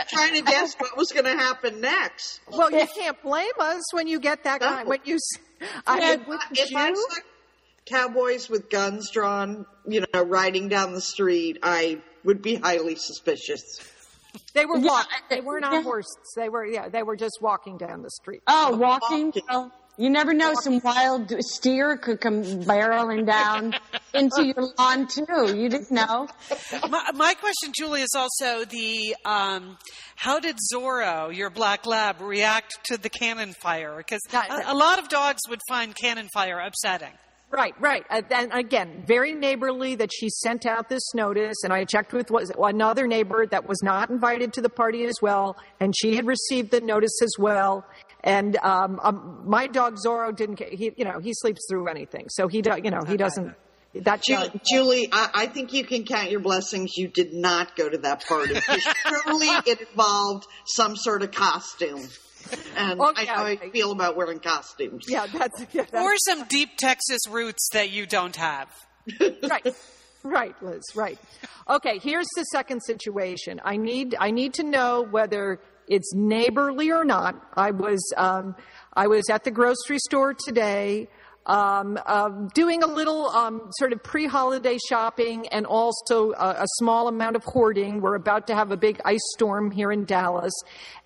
[0.10, 2.42] trying to guess what was going to happen next.
[2.52, 4.88] well, you can't blame us when you get that kind.
[4.90, 5.42] When you, s-
[5.88, 6.96] I If, wouldn't if I you?
[6.96, 7.22] saw
[7.86, 13.62] cowboys with guns drawn, you know, riding down the street, I would be highly suspicious.
[14.54, 15.18] They were Yeah, walking.
[15.30, 15.82] They weren't on yeah.
[15.82, 16.18] horses.
[16.36, 16.90] They were yeah.
[16.90, 18.42] They were just walking down the street.
[18.46, 19.34] Oh, walking.
[19.50, 20.54] Well, you never know.
[20.64, 23.76] Some wild steer could come barreling down
[24.14, 25.56] into your lawn too.
[25.56, 26.30] You didn't know.
[26.90, 29.78] My, my question, Julie, is also the um,
[30.16, 33.98] how did Zorro, your black lab, react to the cannon fire?
[33.98, 37.14] Because a, a lot of dogs would find cannon fire upsetting.
[37.52, 38.06] Right, right.
[38.12, 43.08] And again, very neighborly that she sent out this notice, and I checked with another
[43.08, 46.80] neighbor that was not invited to the party as well, and she had received the
[46.80, 47.86] notice as well.
[48.24, 50.58] And um, um, my dog Zorro didn't.
[50.58, 53.54] ca- He, you know, he sleeps through anything, so he, do, you know, he doesn't.
[53.96, 56.96] That Ju- Julie, I, I think you can count your blessings.
[56.96, 58.54] You did not go to that party.
[58.56, 62.08] Surely it involved some sort of costume.
[62.78, 65.06] And Oh, I know how I feel about wearing costumes.
[65.08, 68.70] Yeah, that's, yeah, that's Or some deep Texas roots that you don't have.
[69.20, 69.76] right.
[70.22, 71.18] Right, Liz, right.
[71.70, 73.62] Okay, here's the second situation.
[73.64, 77.36] I need I need to know whether it's neighborly or not.
[77.56, 78.56] I was um,
[78.94, 81.10] I was at the grocery store today
[81.46, 87.08] um, um, doing a little um, sort of pre-holiday shopping and also a, a small
[87.08, 88.02] amount of hoarding.
[88.02, 90.54] We're about to have a big ice storm here in Dallas,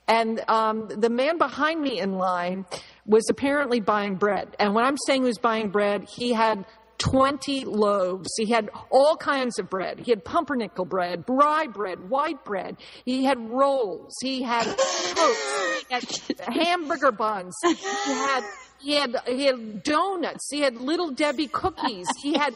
[0.07, 2.65] and um, the man behind me in line
[3.05, 4.55] was apparently buying bread.
[4.59, 6.65] And when I'm saying he was buying bread, he had
[7.03, 8.29] 20 loaves.
[8.37, 9.99] He had all kinds of bread.
[9.99, 12.77] He had pumpernickel bread, rye bread, white bread.
[13.03, 14.15] He had rolls.
[14.21, 15.87] He had toast.
[15.89, 17.53] He had hamburger buns.
[17.61, 18.43] He had
[18.79, 20.47] he had he had donuts.
[20.49, 22.07] He had little Debbie cookies.
[22.21, 22.55] He had,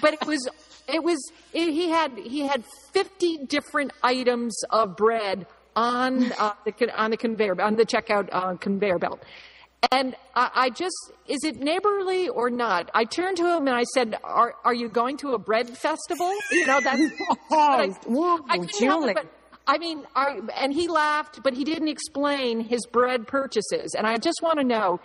[0.00, 0.48] but it was
[0.88, 1.18] it was
[1.52, 7.16] it, he had he had 50 different items of bread on uh, the on the
[7.18, 9.22] conveyor on the checkout uh, conveyor belt.
[9.90, 10.94] And I, I just,
[11.26, 12.90] is it neighborly or not?
[12.94, 16.32] I turned to him and I said, "Are are you going to a bread festival?"
[16.52, 17.02] You know, that's.
[17.50, 19.26] I, whoa, I couldn't help it, but
[19.66, 23.94] I mean, I, and he laughed, but he didn't explain his bread purchases.
[23.96, 25.00] And I just want to know: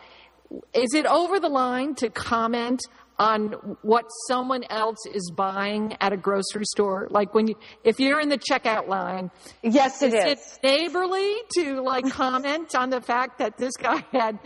[0.74, 2.82] is it over the line to comment
[3.20, 7.08] on what someone else is buying at a grocery store?
[7.10, 9.32] Like when you, if you're in the checkout line,
[9.64, 10.60] Yes, it is is.
[10.62, 14.38] it neighborly to like comment on the fact that this guy had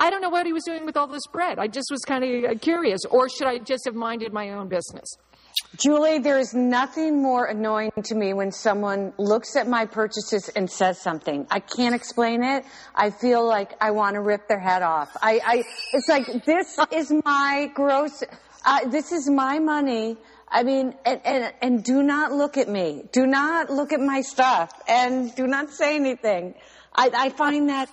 [0.00, 1.58] I don't know what he was doing with all this bread.
[1.58, 3.04] I just was kind of curious.
[3.10, 5.04] Or should I just have minded my own business?
[5.76, 10.70] Julie, there is nothing more annoying to me when someone looks at my purchases and
[10.70, 11.46] says something.
[11.50, 12.64] I can't explain it.
[12.94, 15.14] I feel like I want to rip their head off.
[15.20, 18.22] I, I it's like this is my gross.
[18.64, 20.16] Uh, this is my money.
[20.48, 23.04] I mean, and, and and do not look at me.
[23.12, 26.54] Do not look at my stuff, and do not say anything.
[26.94, 27.88] I, I find that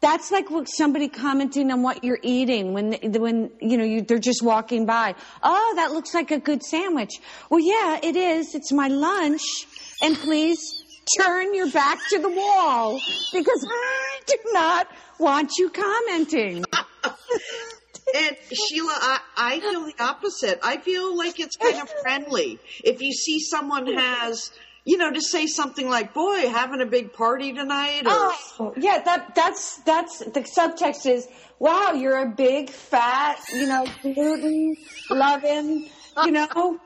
[0.00, 4.42] that's like somebody commenting on what you're eating when when you know you, they're just
[4.42, 5.14] walking by.
[5.42, 7.14] Oh, that looks like a good sandwich.
[7.50, 8.54] Well, yeah, it is.
[8.54, 9.42] It's my lunch,
[10.02, 10.58] and please
[11.18, 13.00] turn your back to the wall
[13.32, 14.88] because I do not
[15.18, 16.64] want you commenting.
[18.14, 20.60] And Sheila, I, I feel the opposite.
[20.62, 22.60] I feel like it's kind of friendly.
[22.84, 24.52] If you see someone has,
[24.86, 29.02] you know, to say something like, boy, having a big party tonight, or, Oh, yeah,
[29.04, 31.26] that that's that's the subtext is
[31.58, 34.76] wow, you're a big fat, you know, gluten
[35.10, 35.90] loving,
[36.24, 36.78] you know,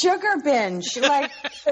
[0.00, 0.96] sugar binge.
[0.96, 1.30] Like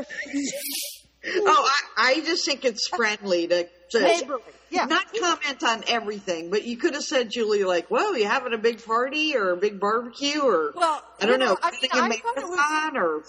[1.27, 4.41] oh, I, I just think it's friendly to, to
[4.71, 4.87] yeah.
[4.87, 8.59] not comment on everything, but you could have said, Julie, like, whoa, you having a
[8.59, 11.91] big party or a big barbecue or, Well, I don't you know, know, I mean,
[11.93, 13.23] I thought it was- or,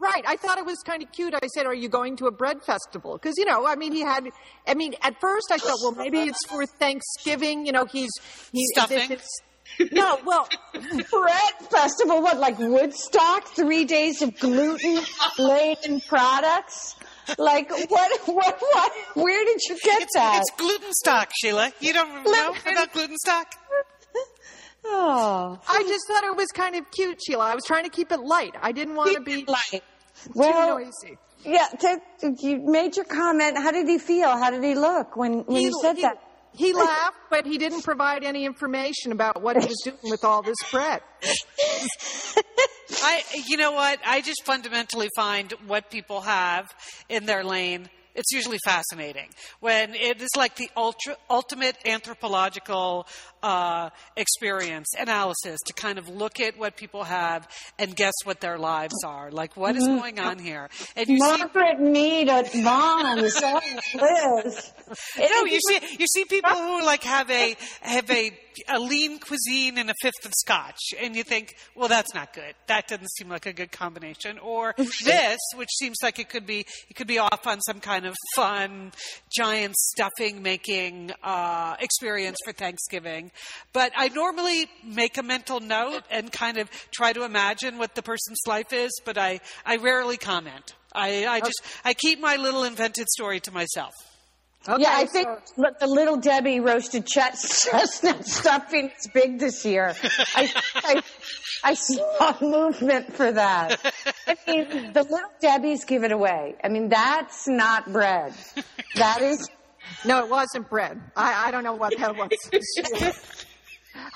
[0.00, 0.22] Right.
[0.26, 1.34] I thought it was kind of cute.
[1.34, 4.00] I said, "Are you going to a bread festival?" Because you know, I mean, he
[4.00, 4.28] had.
[4.66, 7.66] I mean, at first I thought, well, maybe it's for Thanksgiving.
[7.66, 8.10] You know, he's
[8.52, 9.18] he's Stuffing?
[9.92, 13.48] no, well, bread festival, what like Woodstock?
[13.48, 15.00] Three days of gluten
[15.38, 16.94] laden products.
[17.36, 18.20] Like what?
[18.26, 18.56] What?
[18.60, 18.92] What?
[19.14, 20.40] Where did you get It's, that?
[20.40, 21.72] it's gluten stock, Sheila.
[21.80, 23.52] You don't know about gluten stock?
[24.90, 27.44] Oh, I just thought it was kind of cute, Sheila.
[27.44, 28.54] I was trying to keep it light.
[28.60, 31.18] I didn't want to be like too well, noisy.
[31.44, 31.68] yeah.
[31.80, 32.00] To,
[32.40, 33.56] you made your comment.
[33.56, 34.30] How did he feel?
[34.30, 36.22] How did he look when when you said he, that?
[36.54, 40.42] he laughed, but he didn't provide any information about what he was doing with all
[40.42, 41.02] this bread.
[43.02, 44.00] I, you know what?
[44.04, 46.66] I just fundamentally find what people have
[47.08, 47.88] in their lane.
[48.14, 49.28] It's usually fascinating
[49.60, 53.06] when it is like the ultra, ultimate anthropological
[53.42, 58.58] uh, experience analysis to kind of look at what people have and guess what their
[58.58, 59.30] lives are.
[59.30, 60.68] Like, what is going on here?
[60.96, 63.34] And you see Margaret Mead at Vons.
[63.42, 64.72] Oh, Liz.
[65.18, 68.32] no, you see, you see people who like have a have a
[68.68, 72.54] a lean cuisine and a fifth of scotch, and you think, well, that's not good.
[72.66, 74.38] That doesn't seem like a good combination.
[74.38, 78.06] Or this, which seems like it could be, it could be off on some kind
[78.06, 78.92] of fun,
[79.36, 83.27] giant stuffing making uh, experience for Thanksgiving.
[83.72, 88.02] But I normally make a mental note and kind of try to imagine what the
[88.02, 90.74] person's life is, but I I rarely comment.
[90.92, 93.94] I, I just I keep my little invented story to myself.
[94.68, 99.38] Okay, yeah, I think so- look, the little Debbie roasted chest- chestnut stuffing is big
[99.38, 99.94] this year.
[100.34, 101.02] I, I,
[101.64, 103.78] I saw movement for that.
[104.26, 106.56] I mean, the little Debbie's give it away.
[106.62, 108.34] I mean, that's not bread.
[108.96, 109.48] That is.
[110.04, 111.00] No, it wasn't bread.
[111.16, 112.30] I, I don't know what that was.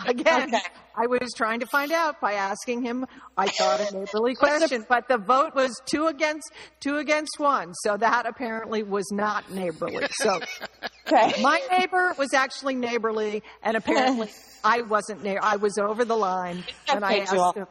[0.06, 0.60] Again, Okay.
[0.96, 3.06] I was trying to find out by asking him.
[3.36, 6.50] I thought a neighborly question, but the vote was two against
[6.80, 7.72] two against one.
[7.74, 10.06] So that apparently was not neighborly.
[10.12, 10.38] So
[11.12, 11.42] Okay.
[11.42, 14.28] my neighbor was actually neighborly, and apparently
[14.62, 15.24] I wasn't.
[15.24, 17.66] Na- I was over the line, and I asked him.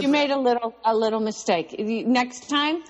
[0.00, 1.74] You made a little a little mistake.
[1.78, 2.82] Next time,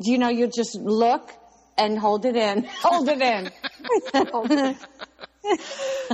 [0.00, 1.30] you know, you just look
[1.78, 2.64] and hold it in.
[2.82, 3.50] Hold it in.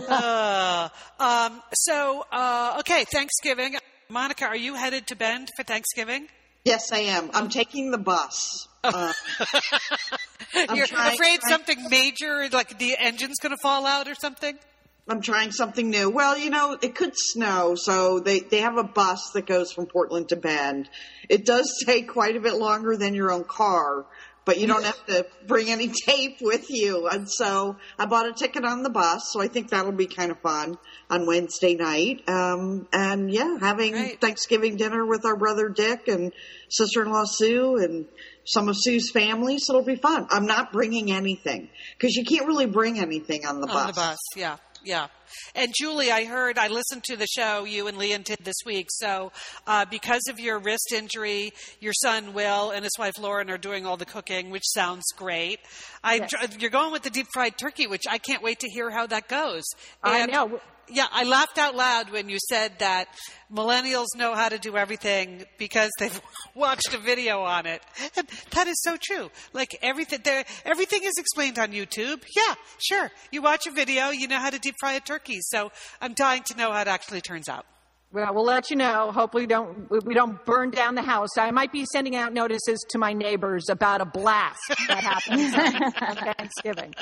[0.09, 0.89] Uh,
[1.19, 3.77] um, so, uh, okay, Thanksgiving.
[4.09, 6.29] Monica, are you headed to Bend for Thanksgiving?
[6.65, 7.31] Yes, I am.
[7.35, 8.69] I'm taking the bus.
[8.85, 9.13] Uh,
[10.77, 14.57] You're trying- afraid trying- something major, like the engine's going to fall out or something?
[15.09, 16.09] I'm trying something new.
[16.09, 19.87] Well, you know, it could snow, so they, they have a bus that goes from
[19.87, 20.89] Portland to Bend.
[21.29, 24.07] It does take quite a bit longer than your own car,
[24.47, 27.09] but you don't have to bring any tape with you.
[27.09, 30.31] And so I bought a ticket on the bus, so I think that'll be kind
[30.31, 30.79] of fun
[31.11, 32.23] on Wednesday night.
[32.29, 34.21] Um, and yeah, having Great.
[34.21, 36.33] Thanksgiving dinner with our brother Dick and
[36.71, 38.07] sister-in-law Sue and
[38.45, 40.29] some of Sue's family, so it'll be fun.
[40.31, 41.69] I'm not bringing anything
[41.99, 43.77] because you can't really bring anything on the bus.
[43.77, 44.57] On the bus, yeah,
[44.87, 45.09] yeah.
[45.55, 48.87] And Julie, I heard, I listened to the show you and Lian did this week.
[48.91, 49.33] So,
[49.67, 53.85] uh, because of your wrist injury, your son Will and his wife Lauren are doing
[53.85, 55.59] all the cooking, which sounds great.
[56.05, 56.29] I,
[56.59, 59.29] You're going with the deep fried turkey, which I can't wait to hear how that
[59.29, 59.65] goes.
[60.03, 60.61] I know.
[60.89, 63.09] Yeah, I laughed out loud when you said that
[63.53, 66.21] millennials know how to do everything because they've
[66.55, 67.83] watched a video on it.
[68.17, 69.31] And that is so true.
[69.53, 72.23] Like everything there everything is explained on YouTube.
[72.37, 73.11] Yeah, sure.
[73.33, 75.39] You watch a video, you know how to deep fry a turkey.
[75.41, 77.67] So I'm dying to know how it actually turns out.
[78.13, 79.11] Well, we'll let you know.
[79.13, 81.37] Hopefully, we don't we don't burn down the house.
[81.37, 85.55] I might be sending out notices to my neighbors about a blast that happens
[86.01, 86.95] on, on Thanksgiving.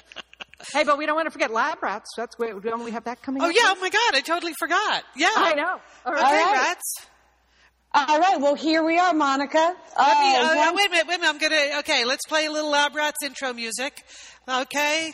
[0.72, 2.10] Hey, but we don't want to forget lab rats.
[2.16, 3.42] That's where don't we have that coming?
[3.42, 3.52] Oh up?
[3.54, 5.04] yeah, oh my god, I totally forgot.
[5.16, 5.28] Yeah.
[5.34, 5.80] I know.
[6.06, 6.46] All Okay, right.
[6.46, 6.66] All right.
[6.68, 7.06] rats.
[7.94, 8.40] All right.
[8.40, 9.56] Well, here we are, Monica.
[9.56, 11.28] Let me, Uh, uh, one- wait a minute, wait a minute.
[11.34, 11.78] I'm gonna.
[11.80, 14.02] Okay, let's play a little Lab Rats intro music.
[14.48, 15.12] Okay.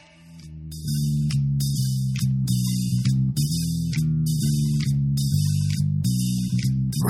[7.03, 7.09] All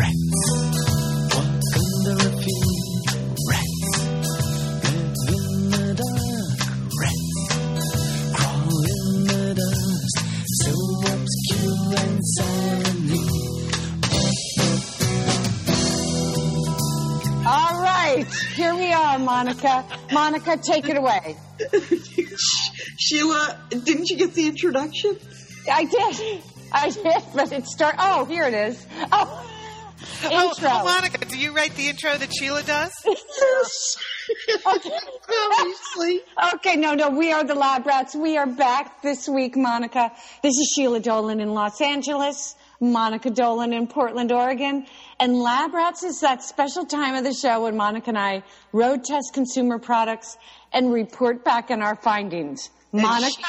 [18.54, 19.84] Here we are, Monica.
[20.12, 21.36] Monica, take it away.
[22.98, 25.16] Sheila, didn't you get the introduction?
[25.70, 26.42] I did.
[26.72, 27.94] I did, but it start.
[27.98, 28.86] Oh, here it is.
[29.12, 29.46] Oh,
[30.22, 30.68] Oh, oh intro.
[30.72, 32.90] oh, Monica, do you write the intro that Sheila does?
[34.66, 36.20] Obviously.
[36.54, 38.14] Okay, no, no, we are the Lab Rats.
[38.14, 40.10] We are back this week, Monica.
[40.42, 44.86] This is Sheila Dolan in Los Angeles, Monica Dolan in Portland, Oregon.
[45.20, 48.42] And Lab Rats is that special time of the show when Monica and I
[48.72, 50.38] road test consumer products
[50.72, 52.70] and report back on our findings.
[52.90, 53.42] Monica?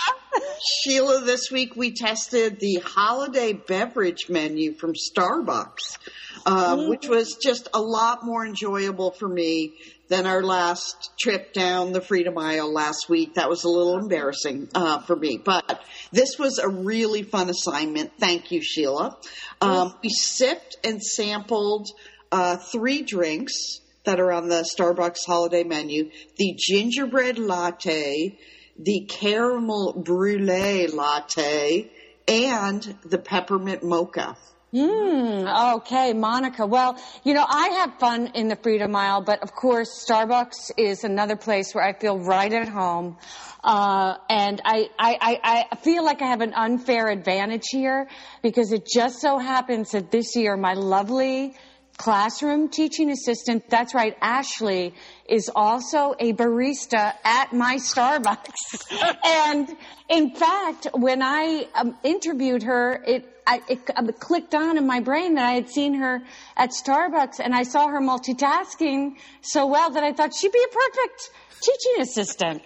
[0.83, 5.97] Sheila, this week we tested the holiday beverage menu from Starbucks,
[6.45, 9.73] um, which was just a lot more enjoyable for me
[10.11, 13.35] than our last trip down the Freedom Aisle last week.
[13.35, 15.81] That was a little embarrassing uh, for me, but
[16.11, 18.11] this was a really fun assignment.
[18.19, 19.17] Thank you, Sheila.
[19.61, 21.87] Um, we sipped and sampled
[22.31, 28.37] uh, three drinks that are on the Starbucks holiday menu: the gingerbread latte
[28.77, 31.91] the caramel brulee latte,
[32.27, 34.35] and the peppermint mocha.
[34.73, 36.65] Mm, okay, Monica.
[36.65, 41.03] Well, you know, I have fun in the Freedom Mile, but of course, Starbucks is
[41.03, 43.17] another place where I feel right at home.
[43.65, 48.07] Uh, and I, I, I, I feel like I have an unfair advantage here
[48.41, 51.53] because it just so happens that this year my lovely
[51.97, 54.93] classroom teaching assistant, that's right, Ashley,
[55.27, 59.17] is also a barista at my Starbucks.
[59.25, 59.69] and
[60.09, 65.01] in fact, when I um, interviewed her, it, I, it um, clicked on in my
[65.01, 66.21] brain that I had seen her
[66.55, 70.73] at Starbucks and I saw her multitasking so well that I thought she'd be a
[70.73, 71.31] perfect
[71.61, 72.61] teaching assistant.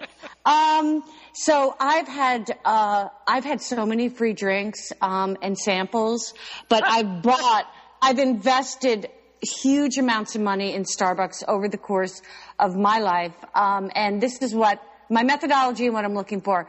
[0.46, 6.36] Um, so I've had uh, I've had so many free drinks um, and samples,
[6.70, 7.66] but I've bought
[8.00, 9.10] I've invested
[9.42, 12.22] huge amounts of money in Starbucks over the course
[12.60, 14.80] of my life, um, and this is what
[15.10, 16.68] my methodology and what I'm looking for.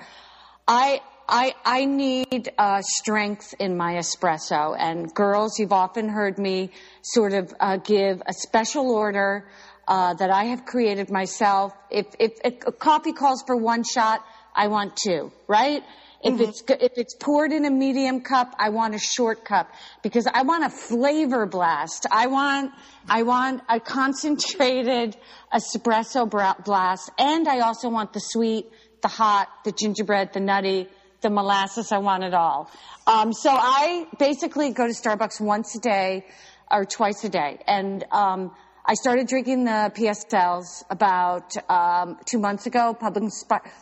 [0.66, 4.77] I I, I need uh, strength in my espresso.
[4.79, 6.70] And girls, you've often heard me
[7.03, 9.49] sort of uh, give a special order
[9.89, 11.72] uh, that I have created myself.
[11.91, 14.24] If, if, if a coffee calls for one shot,
[14.55, 15.83] I want two, right?
[16.22, 19.70] If it's if it's poured in a medium cup, I want a short cup
[20.03, 22.07] because I want a flavor blast.
[22.11, 22.72] I want
[23.09, 25.16] I want a concentrated
[25.53, 26.29] espresso
[26.64, 28.66] blast, and I also want the sweet,
[29.03, 30.89] the hot, the gingerbread, the nutty,
[31.20, 31.92] the molasses.
[31.92, 32.70] I want it all.
[33.06, 36.26] Um, so I basically go to Starbucks once a day
[36.70, 38.50] or twice a day, and um,
[38.84, 43.30] I started drinking the PSLs about um, two months ago, pumpkin,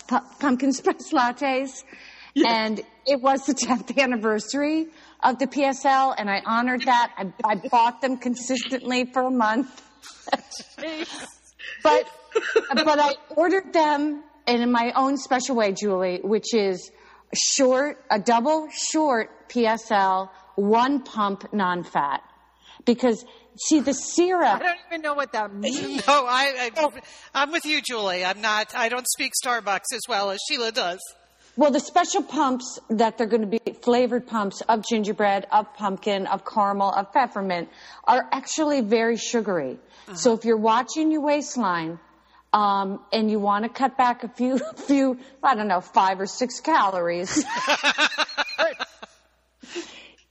[0.08, 1.84] pu- pumpkin spice lattes,
[2.36, 4.86] and it was the 10th anniversary
[5.22, 7.12] of the PSL, and I honored that.
[7.16, 9.82] I, I bought them consistently for a month,
[11.82, 12.08] but
[12.84, 16.90] but I ordered them in my own special way, Julie, which is
[17.34, 22.22] short, a double short PSL, one pump non-fat,
[22.84, 23.24] because
[23.56, 24.42] see the syrup.
[24.44, 26.04] I don't even know what that means.
[26.06, 27.00] No, I, I,
[27.34, 28.24] I'm with you, Julie.
[28.24, 28.74] I'm not.
[28.74, 31.00] I don't speak Starbucks as well as Sheila does.
[31.56, 36.26] Well, the special pumps that they're going to be flavored pumps of gingerbread, of pumpkin,
[36.26, 37.68] of caramel, of peppermint
[38.02, 39.78] are actually very sugary.
[40.08, 40.14] Uh-huh.
[40.16, 42.00] So if you're watching your waistline,
[42.54, 46.26] um, and you want to cut back a few, few, I don't know, five or
[46.26, 47.36] six calories,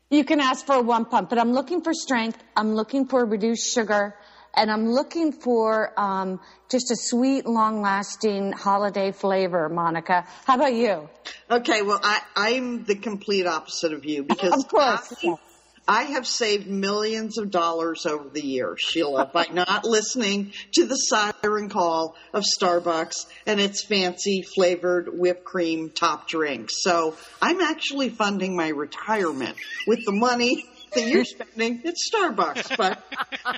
[0.10, 1.30] you can ask for a one pump.
[1.30, 2.42] But I'm looking for strength.
[2.56, 4.16] I'm looking for reduced sugar.
[4.56, 10.28] And I'm looking for um, just a sweet, long-lasting holiday flavor, Monica.
[10.46, 11.10] How about you?
[11.50, 15.12] Okay, well, I, I'm the complete opposite of you because Of course.
[15.24, 15.38] I,
[15.88, 20.96] I have saved millions of dollars over the years, Sheila, by not listening to the
[20.96, 26.76] siren call of Starbucks and its fancy flavored whipped cream top drinks.
[26.82, 29.58] So I'm actually funding my retirement
[29.88, 33.04] with the money that you're spending at Starbucks, but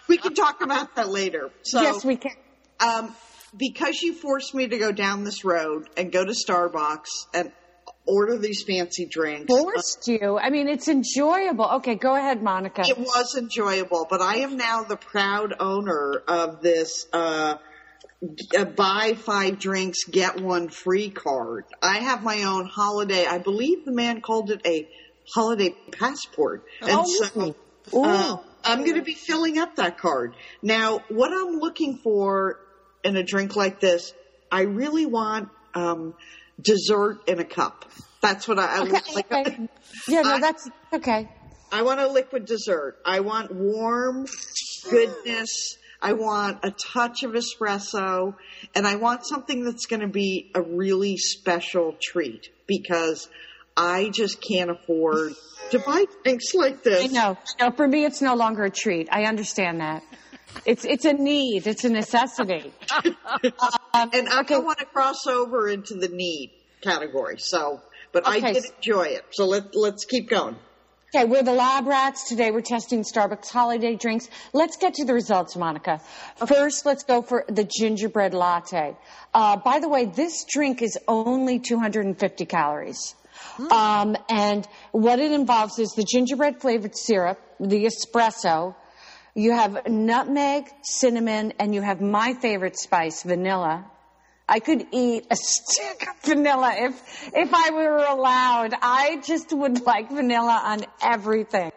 [0.07, 1.51] we can talk about that later.
[1.63, 2.31] So yes, we can.
[2.79, 3.15] um,
[3.57, 7.51] because you forced me to go down this road and go to Starbucks and
[8.05, 9.51] order these fancy drinks.
[9.53, 10.37] Forced you.
[10.37, 11.65] I mean, it's enjoyable.
[11.77, 12.83] Okay, go ahead, Monica.
[12.87, 17.55] It was enjoyable, but I am now the proud owner of this uh,
[18.57, 21.65] uh, buy five drinks, get one free card.
[21.81, 23.25] I have my own holiday.
[23.25, 24.87] I believe the man called it a
[25.33, 26.65] holiday passport.
[26.81, 27.55] And Oh, so
[28.03, 30.35] uh, I'm going to be filling up that card.
[30.61, 32.59] Now, what I'm looking for
[33.03, 34.13] in a drink like this,
[34.51, 36.15] I really want um,
[36.61, 37.85] dessert in a cup.
[38.21, 39.31] That's what I, I Okay, like.
[39.31, 39.69] okay.
[40.07, 41.29] Yeah, no, I- that's okay.
[41.71, 42.97] I want a liquid dessert.
[43.05, 44.25] I want warm
[44.89, 45.77] goodness.
[46.01, 48.35] I want a touch of espresso
[48.75, 53.27] and I want something that's going to be a really special treat because
[53.75, 55.33] I just can't afford
[55.71, 57.05] to buy things like this.
[57.05, 57.37] I know.
[57.59, 59.09] No, for me, it's no longer a treat.
[59.11, 60.03] I understand that.
[60.65, 61.65] It's it's a need.
[61.67, 62.71] It's a necessity.
[63.95, 67.37] And I don't want to cross over into the need category.
[67.39, 67.81] So,
[68.11, 69.25] but I did enjoy it.
[69.31, 70.57] So let, let's keep going.
[71.15, 72.27] Okay, we're the lab rats.
[72.27, 74.27] Today we're testing Starbucks holiday drinks.
[74.51, 76.01] Let's get to the results, Monica.
[76.45, 78.97] First, let's go for the gingerbread latte.
[79.33, 83.15] Uh, by the way, this drink is only 250 calories.
[83.71, 88.75] Um, and what it involves is the gingerbread flavored syrup, the espresso.
[89.37, 93.85] You have nutmeg, cinnamon, and you have my favorite spice, vanilla.
[94.47, 98.73] I could eat a stick of vanilla if if I were allowed.
[98.81, 101.73] I just would like vanilla on everything.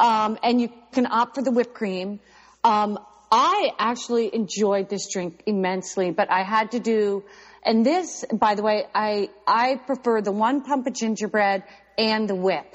[0.00, 2.18] Um, and you can opt for the whipped cream.
[2.64, 2.98] Um,
[3.30, 7.22] I actually enjoyed this drink immensely, but I had to do.
[7.62, 11.62] And this, by the way, I I prefer the one pump of gingerbread
[11.96, 12.74] and the whip.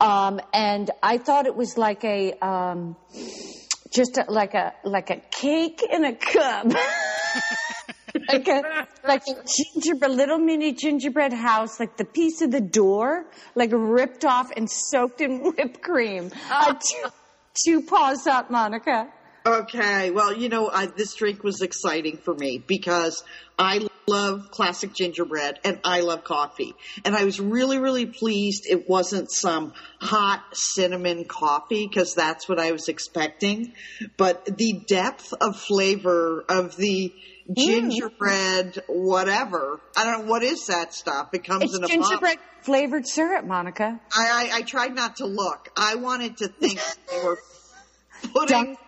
[0.00, 2.96] Um, and I thought it was like a um,
[3.92, 6.66] just a, like a like a cake in a cup.
[8.28, 9.34] like a like a
[9.74, 14.70] gingerbread little mini gingerbread house, like the piece of the door, like ripped off and
[14.70, 16.30] soaked in whipped cream.
[16.50, 17.08] Uh, two,
[17.64, 19.08] two paws up, Monica.
[19.46, 23.24] Okay, well, you know, I, this drink was exciting for me because
[23.58, 26.74] I love classic gingerbread and I love coffee.
[27.04, 32.58] And I was really, really pleased it wasn't some hot cinnamon coffee because that's what
[32.58, 33.72] I was expecting.
[34.16, 37.12] But the depth of flavor of the
[37.48, 37.56] mm.
[37.56, 41.30] gingerbread, whatever, I don't know, what is that stuff?
[41.32, 44.00] It comes It's in a gingerbread flavored syrup, Monica.
[44.14, 45.70] I, I, I tried not to look.
[45.76, 46.80] I wanted to think
[47.10, 47.38] they were
[48.32, 48.78] putting Dunk-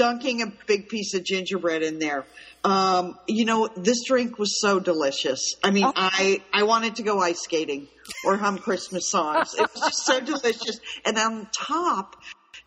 [0.00, 2.24] dunking a big piece of gingerbread in there.
[2.64, 5.56] Um, you know, this drink was so delicious.
[5.62, 5.92] I mean, Oh.
[5.94, 7.86] I I wanted to go ice skating
[8.24, 9.54] or hum Christmas songs.
[9.54, 10.80] It was just so delicious.
[11.04, 12.16] And on top,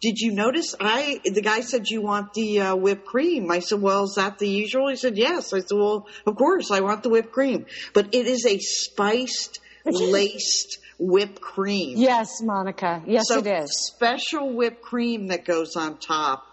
[0.02, 0.76] did you notice?
[0.80, 3.50] I the guy said you want the uh, whipped cream.
[3.52, 4.90] I said, well, is that the usual?
[4.90, 5.54] He said, yes.
[5.54, 7.66] I said, well, of course, I want the whipped cream.
[7.94, 11.98] But it is a spiced laced whipped cream.
[11.98, 13.02] Yes, Monica.
[13.06, 13.70] Yes, so it is.
[13.96, 16.46] special whipped cream that goes on top.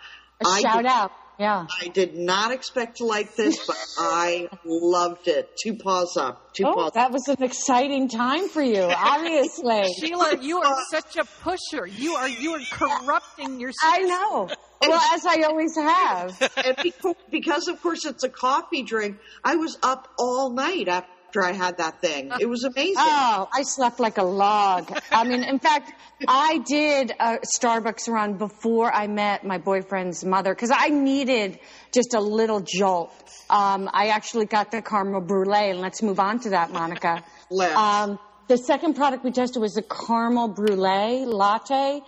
[0.44, 1.12] A I shout did- out.
[1.38, 1.66] Yeah.
[1.82, 5.48] I did not expect to like this, but I loved it.
[5.64, 6.52] Two paws up.
[6.52, 6.94] Two Oh, paws up.
[6.94, 9.86] that was an exciting time for you, obviously.
[9.98, 11.86] Sheila, you are uh, such a pusher.
[11.86, 13.94] You are you are corrupting yourself.
[13.94, 14.48] I know.
[14.86, 16.50] Well, as I always have.
[16.62, 21.08] and because, because of course it's a coffee drink, I was up all night after
[21.36, 22.30] I had that thing.
[22.40, 22.94] It was amazing.
[22.98, 24.92] Oh, I slept like a log.
[25.10, 25.92] I mean, in fact,
[26.26, 31.58] I did a Starbucks run before I met my boyfriend's mother because I needed
[31.92, 33.12] just a little jolt.
[33.48, 37.24] Um, I actually got the caramel brulee, and let's move on to that, Monica.
[37.50, 37.74] Let's.
[37.74, 42.00] Um, the second product we tested was the caramel brulee latte,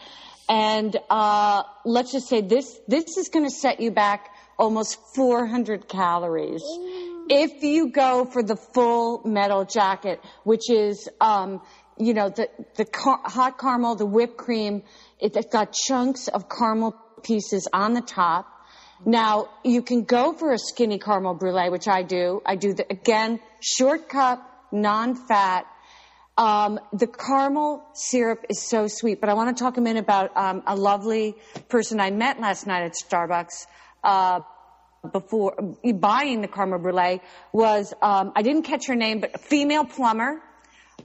[0.48, 5.88] and uh, let's just say this this is going to set you back almost 400
[5.88, 6.62] calories.
[7.34, 11.62] If you go for the full metal jacket, which is, um,
[11.96, 14.82] you know, the, the car- hot caramel, the whipped cream,
[15.18, 18.46] it, it's got chunks of caramel pieces on the top.
[19.06, 22.42] Now, you can go for a skinny caramel brulee, which I do.
[22.44, 25.64] I do the, again, short cup, non-fat.
[26.36, 30.36] Um, the caramel syrup is so sweet, but I want to talk a minute about
[30.36, 31.36] um, a lovely
[31.70, 33.66] person I met last night at Starbucks.
[34.04, 34.40] Uh,
[35.10, 35.54] before
[35.94, 37.20] buying the caramel brulee
[37.52, 40.40] was um, I didn't catch her name, but a female plumber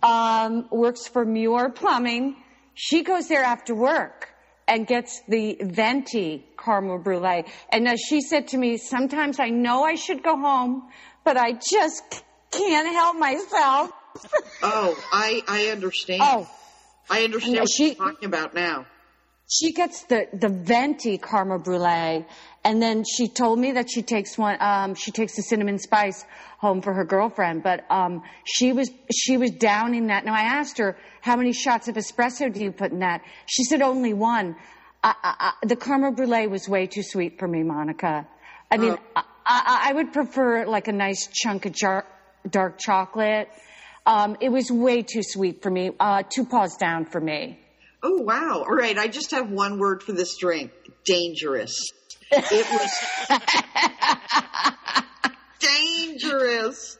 [0.03, 2.35] um, works for Muir Plumbing.
[2.73, 4.29] She goes there after work
[4.67, 7.45] and gets the venti caramel brulee.
[7.71, 10.89] And as she said to me, sometimes I know I should go home,
[11.23, 13.91] but I just can't help myself.
[14.61, 16.21] Oh, I I understand.
[16.23, 16.49] Oh.
[17.09, 18.85] I understand what she- you're talking about now.
[19.49, 22.25] She gets the the venti caramel brulee,
[22.65, 24.57] and then she told me that she takes one.
[24.59, 26.25] Um, she takes the cinnamon spice
[26.57, 30.25] home for her girlfriend, but um, she was she was downing that.
[30.25, 33.21] Now I asked her how many shots of espresso do you put in that.
[33.45, 34.57] She said only one.
[35.01, 38.27] I, I, I, the caramel brulee was way too sweet for me, Monica.
[38.69, 42.05] I mean, I, I, I would prefer like a nice chunk of jar,
[42.49, 43.47] dark chocolate.
[44.05, 45.91] Um, it was way too sweet for me.
[45.97, 47.59] Uh, two paws down for me.
[48.03, 48.63] Oh wow!
[48.67, 50.71] All right, I just have one word for this drink:
[51.03, 51.75] dangerous.
[52.31, 53.39] It was
[55.59, 56.97] dangerous.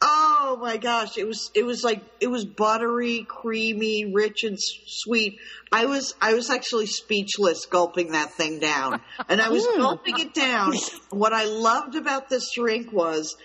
[0.00, 1.16] Oh my gosh!
[1.16, 5.38] It was it was like it was buttery, creamy, rich, and sweet.
[5.70, 10.34] I was I was actually speechless gulping that thing down, and I was gulping it
[10.34, 10.74] down.
[11.10, 13.36] What I loved about this drink was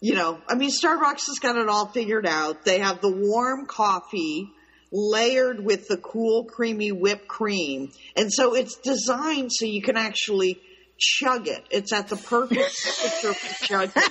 [0.00, 2.64] you know, I mean, Starbucks has got it all figured out.
[2.64, 4.52] They have the warm coffee
[4.96, 7.90] layered with the cool, creamy whipped cream.
[8.16, 10.60] And so it's designed so you can actually
[10.96, 11.64] chug it.
[11.72, 14.02] It's at the perfect temperature for chugging.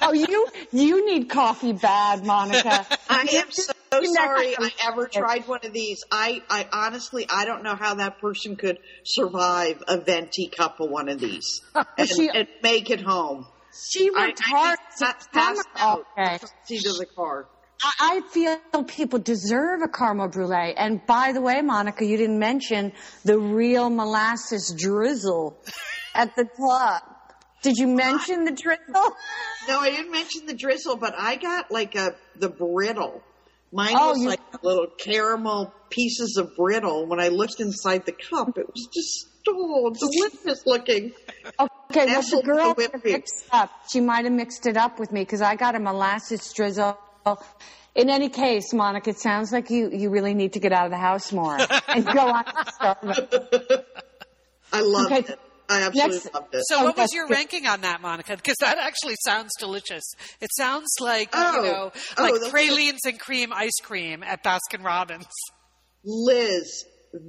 [0.00, 2.86] Oh, you you need coffee bad, Monica.
[3.10, 5.98] I am so sorry I ever tried one of these.
[6.10, 10.88] I, I honestly, I don't know how that person could survive a venti cup of
[10.90, 11.60] one of these
[11.98, 13.46] and, She- and make it home.
[13.92, 16.32] She I, worked I hard just to pa- passed out Okay.
[16.34, 17.48] in the seat of the car.
[18.00, 20.74] I feel people deserve a caramel brulee.
[20.76, 22.92] And by the way, Monica, you didn't mention
[23.24, 25.58] the real molasses drizzle
[26.14, 27.10] at the top.
[27.62, 29.12] Did you mention the drizzle?
[29.66, 33.22] No, I didn't mention the drizzle, but I got like a the brittle.
[33.72, 37.06] Mine Oh, was you- like little caramel pieces of brittle.
[37.06, 41.12] When I looked inside the cup, it was just oh, delicious looking.
[41.58, 43.70] Okay, well, the girl mixed up.
[43.90, 46.98] She might have mixed it up with me because I got a molasses drizzle.
[47.94, 50.90] In any case, Monica, it sounds like you, you really need to get out of
[50.90, 51.56] the house more
[51.88, 52.44] and go on.
[52.44, 53.84] to Starbucks.
[54.72, 55.18] I love Okay.
[55.32, 55.38] it.
[55.68, 56.62] I absolutely Next- loved it.
[56.66, 57.34] So, Oh, what was your good.
[57.34, 58.36] ranking on that, Monica?
[58.36, 60.02] Because that actually sounds delicious.
[60.40, 61.56] It sounds like Oh.
[61.56, 65.26] you know, Oh, like the- pralines and cream ice cream at Baskin Robbins.
[66.04, 66.84] Liz,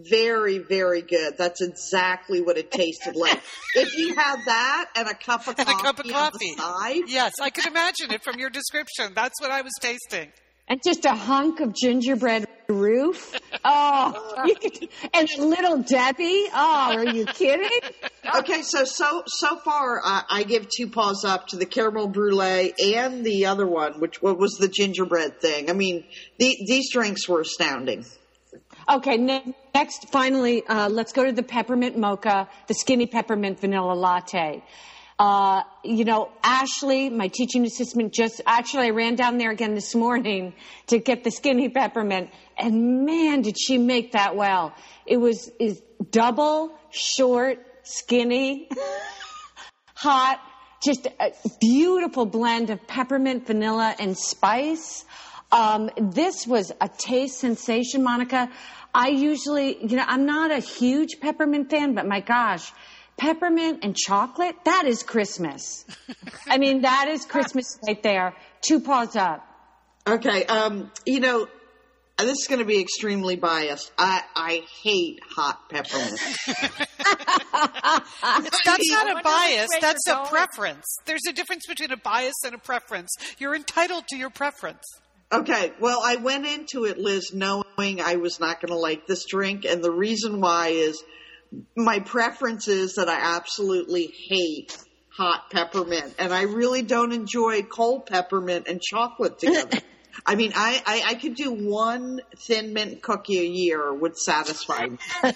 [0.09, 1.37] very, very good.
[1.37, 3.39] That's exactly what it tasted like.
[3.75, 6.55] if you had that and a cup of And coffee, a cup of on coffee.
[6.55, 9.13] the side, Yes, I could imagine it from your description.
[9.15, 10.31] That's what I was tasting.
[10.67, 13.39] And just a hunk of gingerbread roof.
[13.67, 16.45] Oh, could- and a little Debbie.
[16.53, 17.69] Oh, are you kidding?
[18.37, 22.73] Okay, so so so far, I, I give two paws up to the caramel brulee
[22.95, 25.69] and the other one, which what was the gingerbread thing.
[25.69, 26.05] I mean,
[26.39, 28.03] the, these drinks were astounding.
[28.87, 33.93] Okay, ne- next, finally, uh, let's go to the peppermint mocha, the skinny peppermint vanilla
[33.93, 34.63] latte.
[35.17, 39.95] Uh, you know, Ashley, my teaching assistant, just actually I ran down there again this
[39.95, 40.53] morning
[40.87, 44.75] to get the skinny peppermint, and man, did she make that well!
[45.05, 45.81] It was is
[46.11, 48.69] double, short, skinny,
[49.95, 50.39] hot,
[50.83, 55.05] just a beautiful blend of peppermint, vanilla, and spice.
[55.51, 58.49] Um, this was a taste sensation, Monica.
[58.93, 62.71] I usually, you know, I'm not a huge peppermint fan, but my gosh,
[63.17, 65.85] peppermint and chocolate, that is Christmas.
[66.47, 68.33] I mean, that is Christmas right there.
[68.61, 69.45] Two paws up.
[70.07, 71.47] Okay, um, you know,
[72.17, 73.91] this is going to be extremely biased.
[73.97, 76.19] I, I hate hot peppermint.
[78.65, 79.69] That's not a bias.
[79.81, 80.27] That's a going.
[80.27, 80.85] preference.
[81.05, 83.11] There's a difference between a bias and a preference.
[83.37, 84.83] You're entitled to your preference.
[85.31, 89.25] Okay, well, I went into it, Liz, knowing I was not going to like this
[89.25, 91.03] drink, and the reason why is
[91.75, 94.77] my preference is that I absolutely hate
[95.09, 99.79] hot peppermint, and I really don't enjoy cold peppermint and chocolate together.
[100.25, 104.85] I mean, I, I, I could do one thin mint cookie a year would satisfy
[104.85, 104.97] me.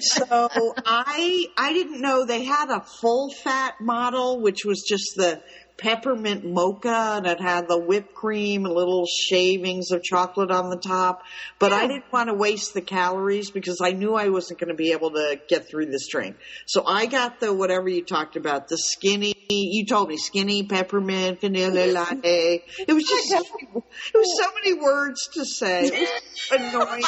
[0.00, 0.48] so
[0.86, 5.42] I I didn't know they had a full fat model, which was just the
[5.80, 10.76] peppermint mocha and it had the whipped cream and little shavings of chocolate on the
[10.76, 11.22] top.
[11.58, 14.74] But I didn't want to waste the calories because I knew I wasn't going to
[14.74, 16.36] be able to get through this drink.
[16.66, 19.34] So I got the whatever you talked about, the skinny.
[19.48, 22.62] You told me skinny peppermint vanilla latte.
[22.86, 25.86] It was just so, it was so many words to say.
[25.86, 27.02] It was annoying.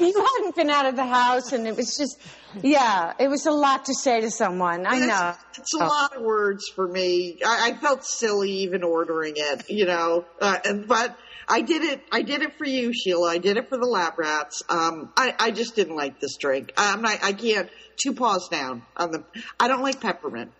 [0.00, 2.20] You hadn't been out of the house, and it was just,
[2.62, 4.86] yeah, it was a lot to say to someone.
[4.86, 5.34] I know.
[5.56, 7.38] It's, a lot of words for me.
[7.44, 10.24] I, I felt silly even ordering it, you know.
[10.40, 11.16] Uh, and but
[11.48, 12.02] I did it.
[12.10, 13.30] I did it for you, Sheila.
[13.30, 14.62] I did it for the lab rats.
[14.68, 16.72] Um, I, I just didn't like this drink.
[16.76, 17.22] I'm not.
[17.22, 17.68] I can't.
[17.96, 19.24] Two paws down on the.
[19.60, 20.52] I don't like peppermint.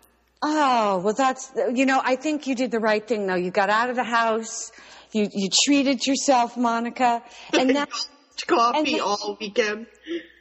[0.45, 3.35] Oh, well, that's, you know, I think you did the right thing, though.
[3.35, 4.73] You got out of the house,
[5.13, 7.23] you, you treated yourself, Monica,
[7.57, 8.09] and that's,
[8.47, 9.87] Coffee all weekend.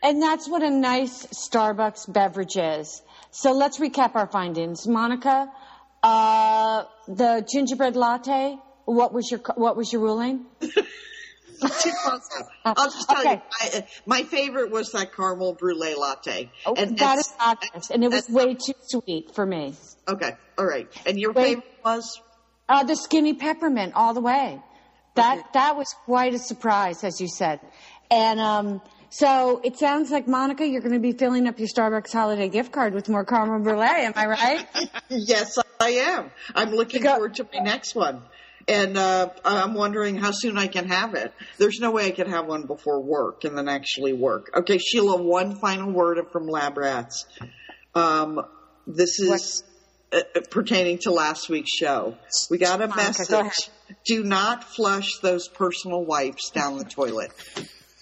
[0.02, 3.02] and that's what a nice Starbucks beverage is.
[3.30, 4.86] So let's recap our findings.
[4.86, 5.48] Monica,
[6.02, 10.44] uh, the gingerbread latte, what was your, what was your ruling?
[10.60, 10.70] Two
[12.04, 12.28] paws
[12.64, 12.74] down.
[12.76, 13.34] I'll just tell Okay.
[13.34, 13.40] you,
[13.80, 16.50] I, my favorite was that caramel brulee latte.
[16.66, 19.74] Oh, and that is obvious, and it was way too sweet for me.
[20.08, 20.32] okay.
[20.58, 20.88] All right.
[21.06, 21.44] And your Wait.
[21.44, 22.20] favorite was?
[22.68, 24.60] Uh, the skinny peppermint all the way.
[25.14, 27.60] That that was quite a surprise, as you said.
[28.10, 32.12] And um, so it sounds like Monica, you're going to be filling up your Starbucks
[32.12, 34.06] holiday gift card with more caramel brulee.
[34.06, 34.66] Am I right?
[35.10, 36.30] Yes, I am.
[36.54, 38.22] I'm looking got- forward to my next one.
[38.68, 41.34] And uh, I'm wondering how soon I can have it.
[41.58, 44.50] There's no way I can have one before work and then actually work.
[44.54, 47.26] Okay, Sheila, one final word from Lab Rats.
[47.94, 48.40] Um,
[48.86, 49.64] this is
[50.12, 52.16] uh, uh, pertaining to last week's show.
[52.50, 53.68] We got a Monica, go message.
[54.04, 57.30] Do not flush those personal wipes down the toilet.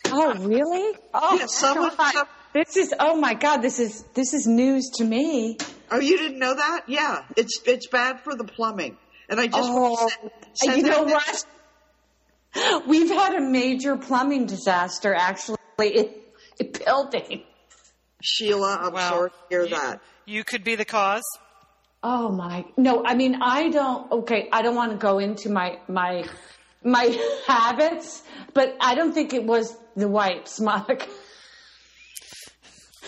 [0.07, 0.97] oh, really?
[1.15, 2.13] Oh, Yeah, someone- God.
[2.13, 2.93] some- this is.
[2.99, 5.57] Oh my God, this is this is news to me.
[5.91, 6.83] Oh, you didn't know that?
[6.89, 8.97] Yeah, it's it's bad for the plumbing.
[9.29, 11.45] And I just Oh, want to send, uh, send you know that-
[12.55, 12.87] what?
[12.89, 16.11] We've had a major plumbing disaster actually in
[16.59, 17.45] a building.
[18.23, 19.09] Sheila, I'm Wow.
[19.11, 20.01] sorry to hear You- that.
[20.27, 21.23] You could be the cause.
[22.03, 25.79] Oh my no, I mean I don't okay, I don't want to go into my
[25.87, 26.25] my
[26.83, 28.23] my habits,
[28.55, 31.07] but I don't think it was the wipes, Monica.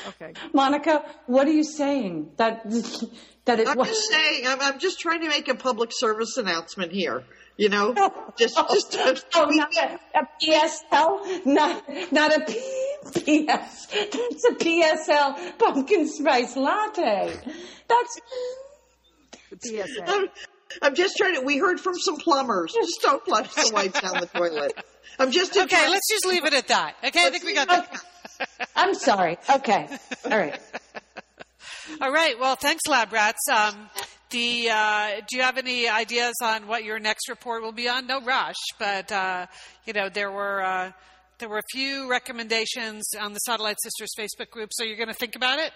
[0.09, 0.32] Okay.
[0.53, 2.32] Monica, what are you saying?
[2.36, 2.64] That
[3.45, 6.36] that it I'm was just saying, I'm, I'm just trying to make a public service
[6.36, 7.24] announcement here.
[7.57, 13.86] You know, oh, just just Oh, not a, a PSL, not not a P- PS.
[13.86, 17.38] That's a PSL pumpkin spice latte.
[17.88, 18.18] That's
[19.61, 20.05] PSA.
[20.07, 20.26] I'm,
[20.80, 21.40] I'm just trying to.
[21.42, 22.72] We heard from some plumbers.
[22.72, 24.72] Just don't flush the wipes down the toilet.
[25.18, 26.96] I'm just Okay, let's just leave it at that.
[27.05, 28.00] Okay, I think we got that.
[28.76, 29.38] I'm sorry.
[29.57, 29.88] Okay,
[30.24, 30.61] all right.
[32.00, 32.38] All right.
[32.38, 33.40] Well, thanks, Lab Rats.
[33.53, 33.90] Um,
[34.30, 38.07] the uh, do you have any ideas on what your next report will be on?
[38.07, 39.46] No rush, but uh,
[39.84, 40.92] you know there were uh,
[41.38, 44.70] there were a few recommendations on the Satellite Sisters Facebook group.
[44.72, 45.72] So you're going to think about it.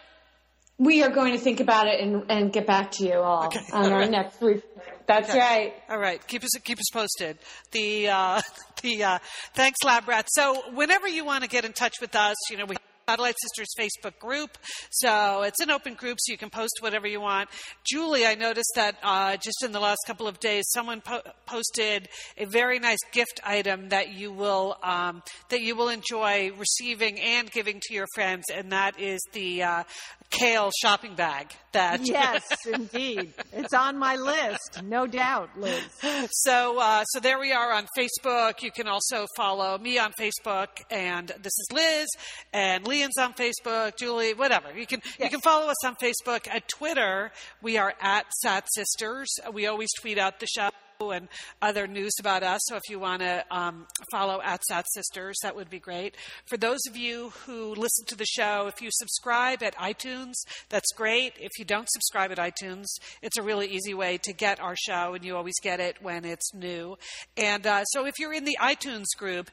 [0.79, 3.61] We are going to think about it and, and get back to you all Okay,
[3.73, 4.11] on all our right.
[4.11, 4.63] next week.
[5.07, 5.73] That's right.
[5.89, 7.39] All right, keep us keep us posted.
[7.71, 8.41] The uh,
[8.83, 9.19] the uh,
[9.55, 10.27] thanks, Lab Rat.
[10.29, 12.77] So whenever you want to get in touch with us, you know we.
[13.09, 14.59] Satellite Sisters Facebook group.
[14.91, 17.49] So it's an open group, so you can post whatever you want.
[17.89, 22.09] Julie, I noticed that uh, just in the last couple of days, someone po- posted
[22.37, 27.49] a very nice gift item that you will um, that you will enjoy receiving and
[27.53, 29.85] giving to your friends, and that is the uh,
[30.31, 31.53] kale shopping bag.
[31.73, 33.35] That Yes, indeed.
[33.53, 35.83] It's on my list, no doubt, Liz.
[36.31, 38.63] So, uh, so there we are on Facebook.
[38.63, 42.07] You can also follow me on Facebook, and this is Liz,
[42.53, 44.69] and Lian's on Facebook, Julie, whatever.
[44.75, 46.49] You can you can follow us on Facebook.
[46.49, 47.31] At Twitter,
[47.61, 49.29] we are at Sat Sisters.
[49.53, 50.71] We always tweet out the show.
[50.99, 51.29] and
[51.61, 52.59] other news about us.
[52.65, 56.17] So if you want to um, follow at Sat Sisters, that would be great.
[56.47, 60.33] For those of you who listen to the show, if you subscribe at iTunes,
[60.71, 61.35] that's great.
[61.39, 62.87] If you don't subscribe at iTunes,
[63.21, 66.25] it's a really easy way to get our show, and you always get it when
[66.25, 66.97] it's new.
[67.37, 69.51] And uh, so if you're in the iTunes group,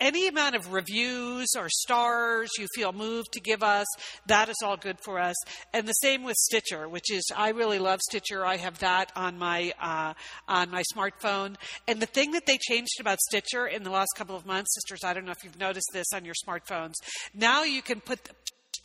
[0.00, 3.86] any amount of reviews or stars you feel moved to give us,
[4.26, 5.36] that is all good for us.
[5.72, 8.44] And the same with Stitcher, which is I really love Stitcher.
[8.44, 10.14] I have that on my uh,
[10.48, 11.56] on my smartphone.
[11.88, 15.00] And the thing that they changed about Stitcher in the last couple of months, sisters,
[15.04, 16.94] I don't know if you've noticed this on your smartphones.
[17.34, 18.20] Now you can put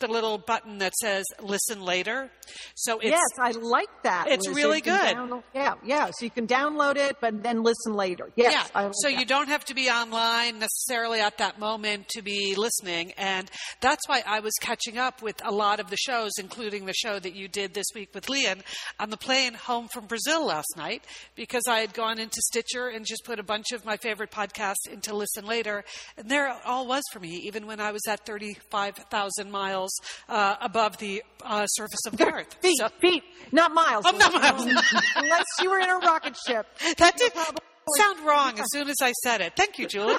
[0.00, 2.30] the little button that says listen later.
[2.74, 4.26] So it's, yes, I like that.
[4.28, 4.56] It's Liz.
[4.56, 5.14] really good.
[5.16, 6.06] download- yeah, yeah.
[6.18, 8.30] So you can download it, but then listen later.
[8.36, 8.82] Yes, yeah.
[8.82, 9.18] Like so that.
[9.18, 13.12] you don't have to be online necessarily at that moment to be listening.
[13.16, 16.94] And that's why I was catching up with a lot of the shows, including the
[16.94, 18.62] show that you did this week with Lian
[18.98, 21.04] on the plane home from Brazil last night,
[21.36, 24.88] because I had gone into Stitcher and just put a bunch of my favorite podcasts
[24.90, 25.84] into Listen Later.
[26.16, 29.89] And there it all was for me, even when I was at 35,000 miles
[30.28, 32.54] uh, above the uh, surface of the earth.
[32.60, 33.22] feet, So- feet,
[33.52, 34.04] not miles.
[34.06, 34.64] Oh, not miles.
[35.16, 36.66] Unless you were in a rocket ship.
[36.98, 37.32] that did
[37.96, 39.54] sound wrong as soon as I said it.
[39.56, 40.16] Thank you, Julie.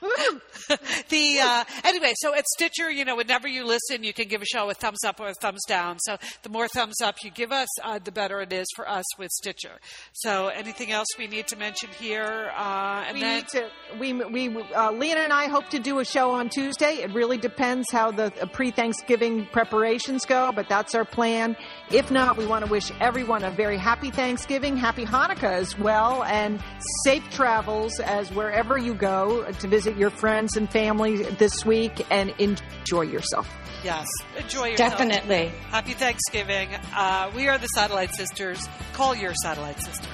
[1.08, 4.46] the uh, anyway, so at Stitcher, you know, whenever you listen, you can give a
[4.46, 5.98] show a thumbs up or a thumbs down.
[6.00, 9.04] So the more thumbs up you give us, uh, the better it is for us
[9.18, 9.78] with Stitcher.
[10.12, 12.50] So anything else we need to mention here?
[12.56, 13.70] Uh, and We then need to.
[13.98, 16.98] We we uh, Lian and I hope to do a show on Tuesday.
[17.02, 21.56] It really depends how the uh, pre-Thanksgiving preparations go, but that's our plan.
[21.90, 26.24] If not, we want to wish everyone a very happy Thanksgiving, happy Hanukkah as well,
[26.24, 26.60] and
[27.04, 32.34] safe travels as wherever you go to visit your friends and family this week, and
[32.38, 33.48] enjoy yourself.
[33.84, 34.92] yes, enjoy yourself.
[34.98, 35.48] Definitely.
[35.70, 36.68] Happy Thanksgiving.
[36.94, 38.68] Uh, we are the Satellite Sisters.
[38.92, 40.08] Call your Satellite Sister.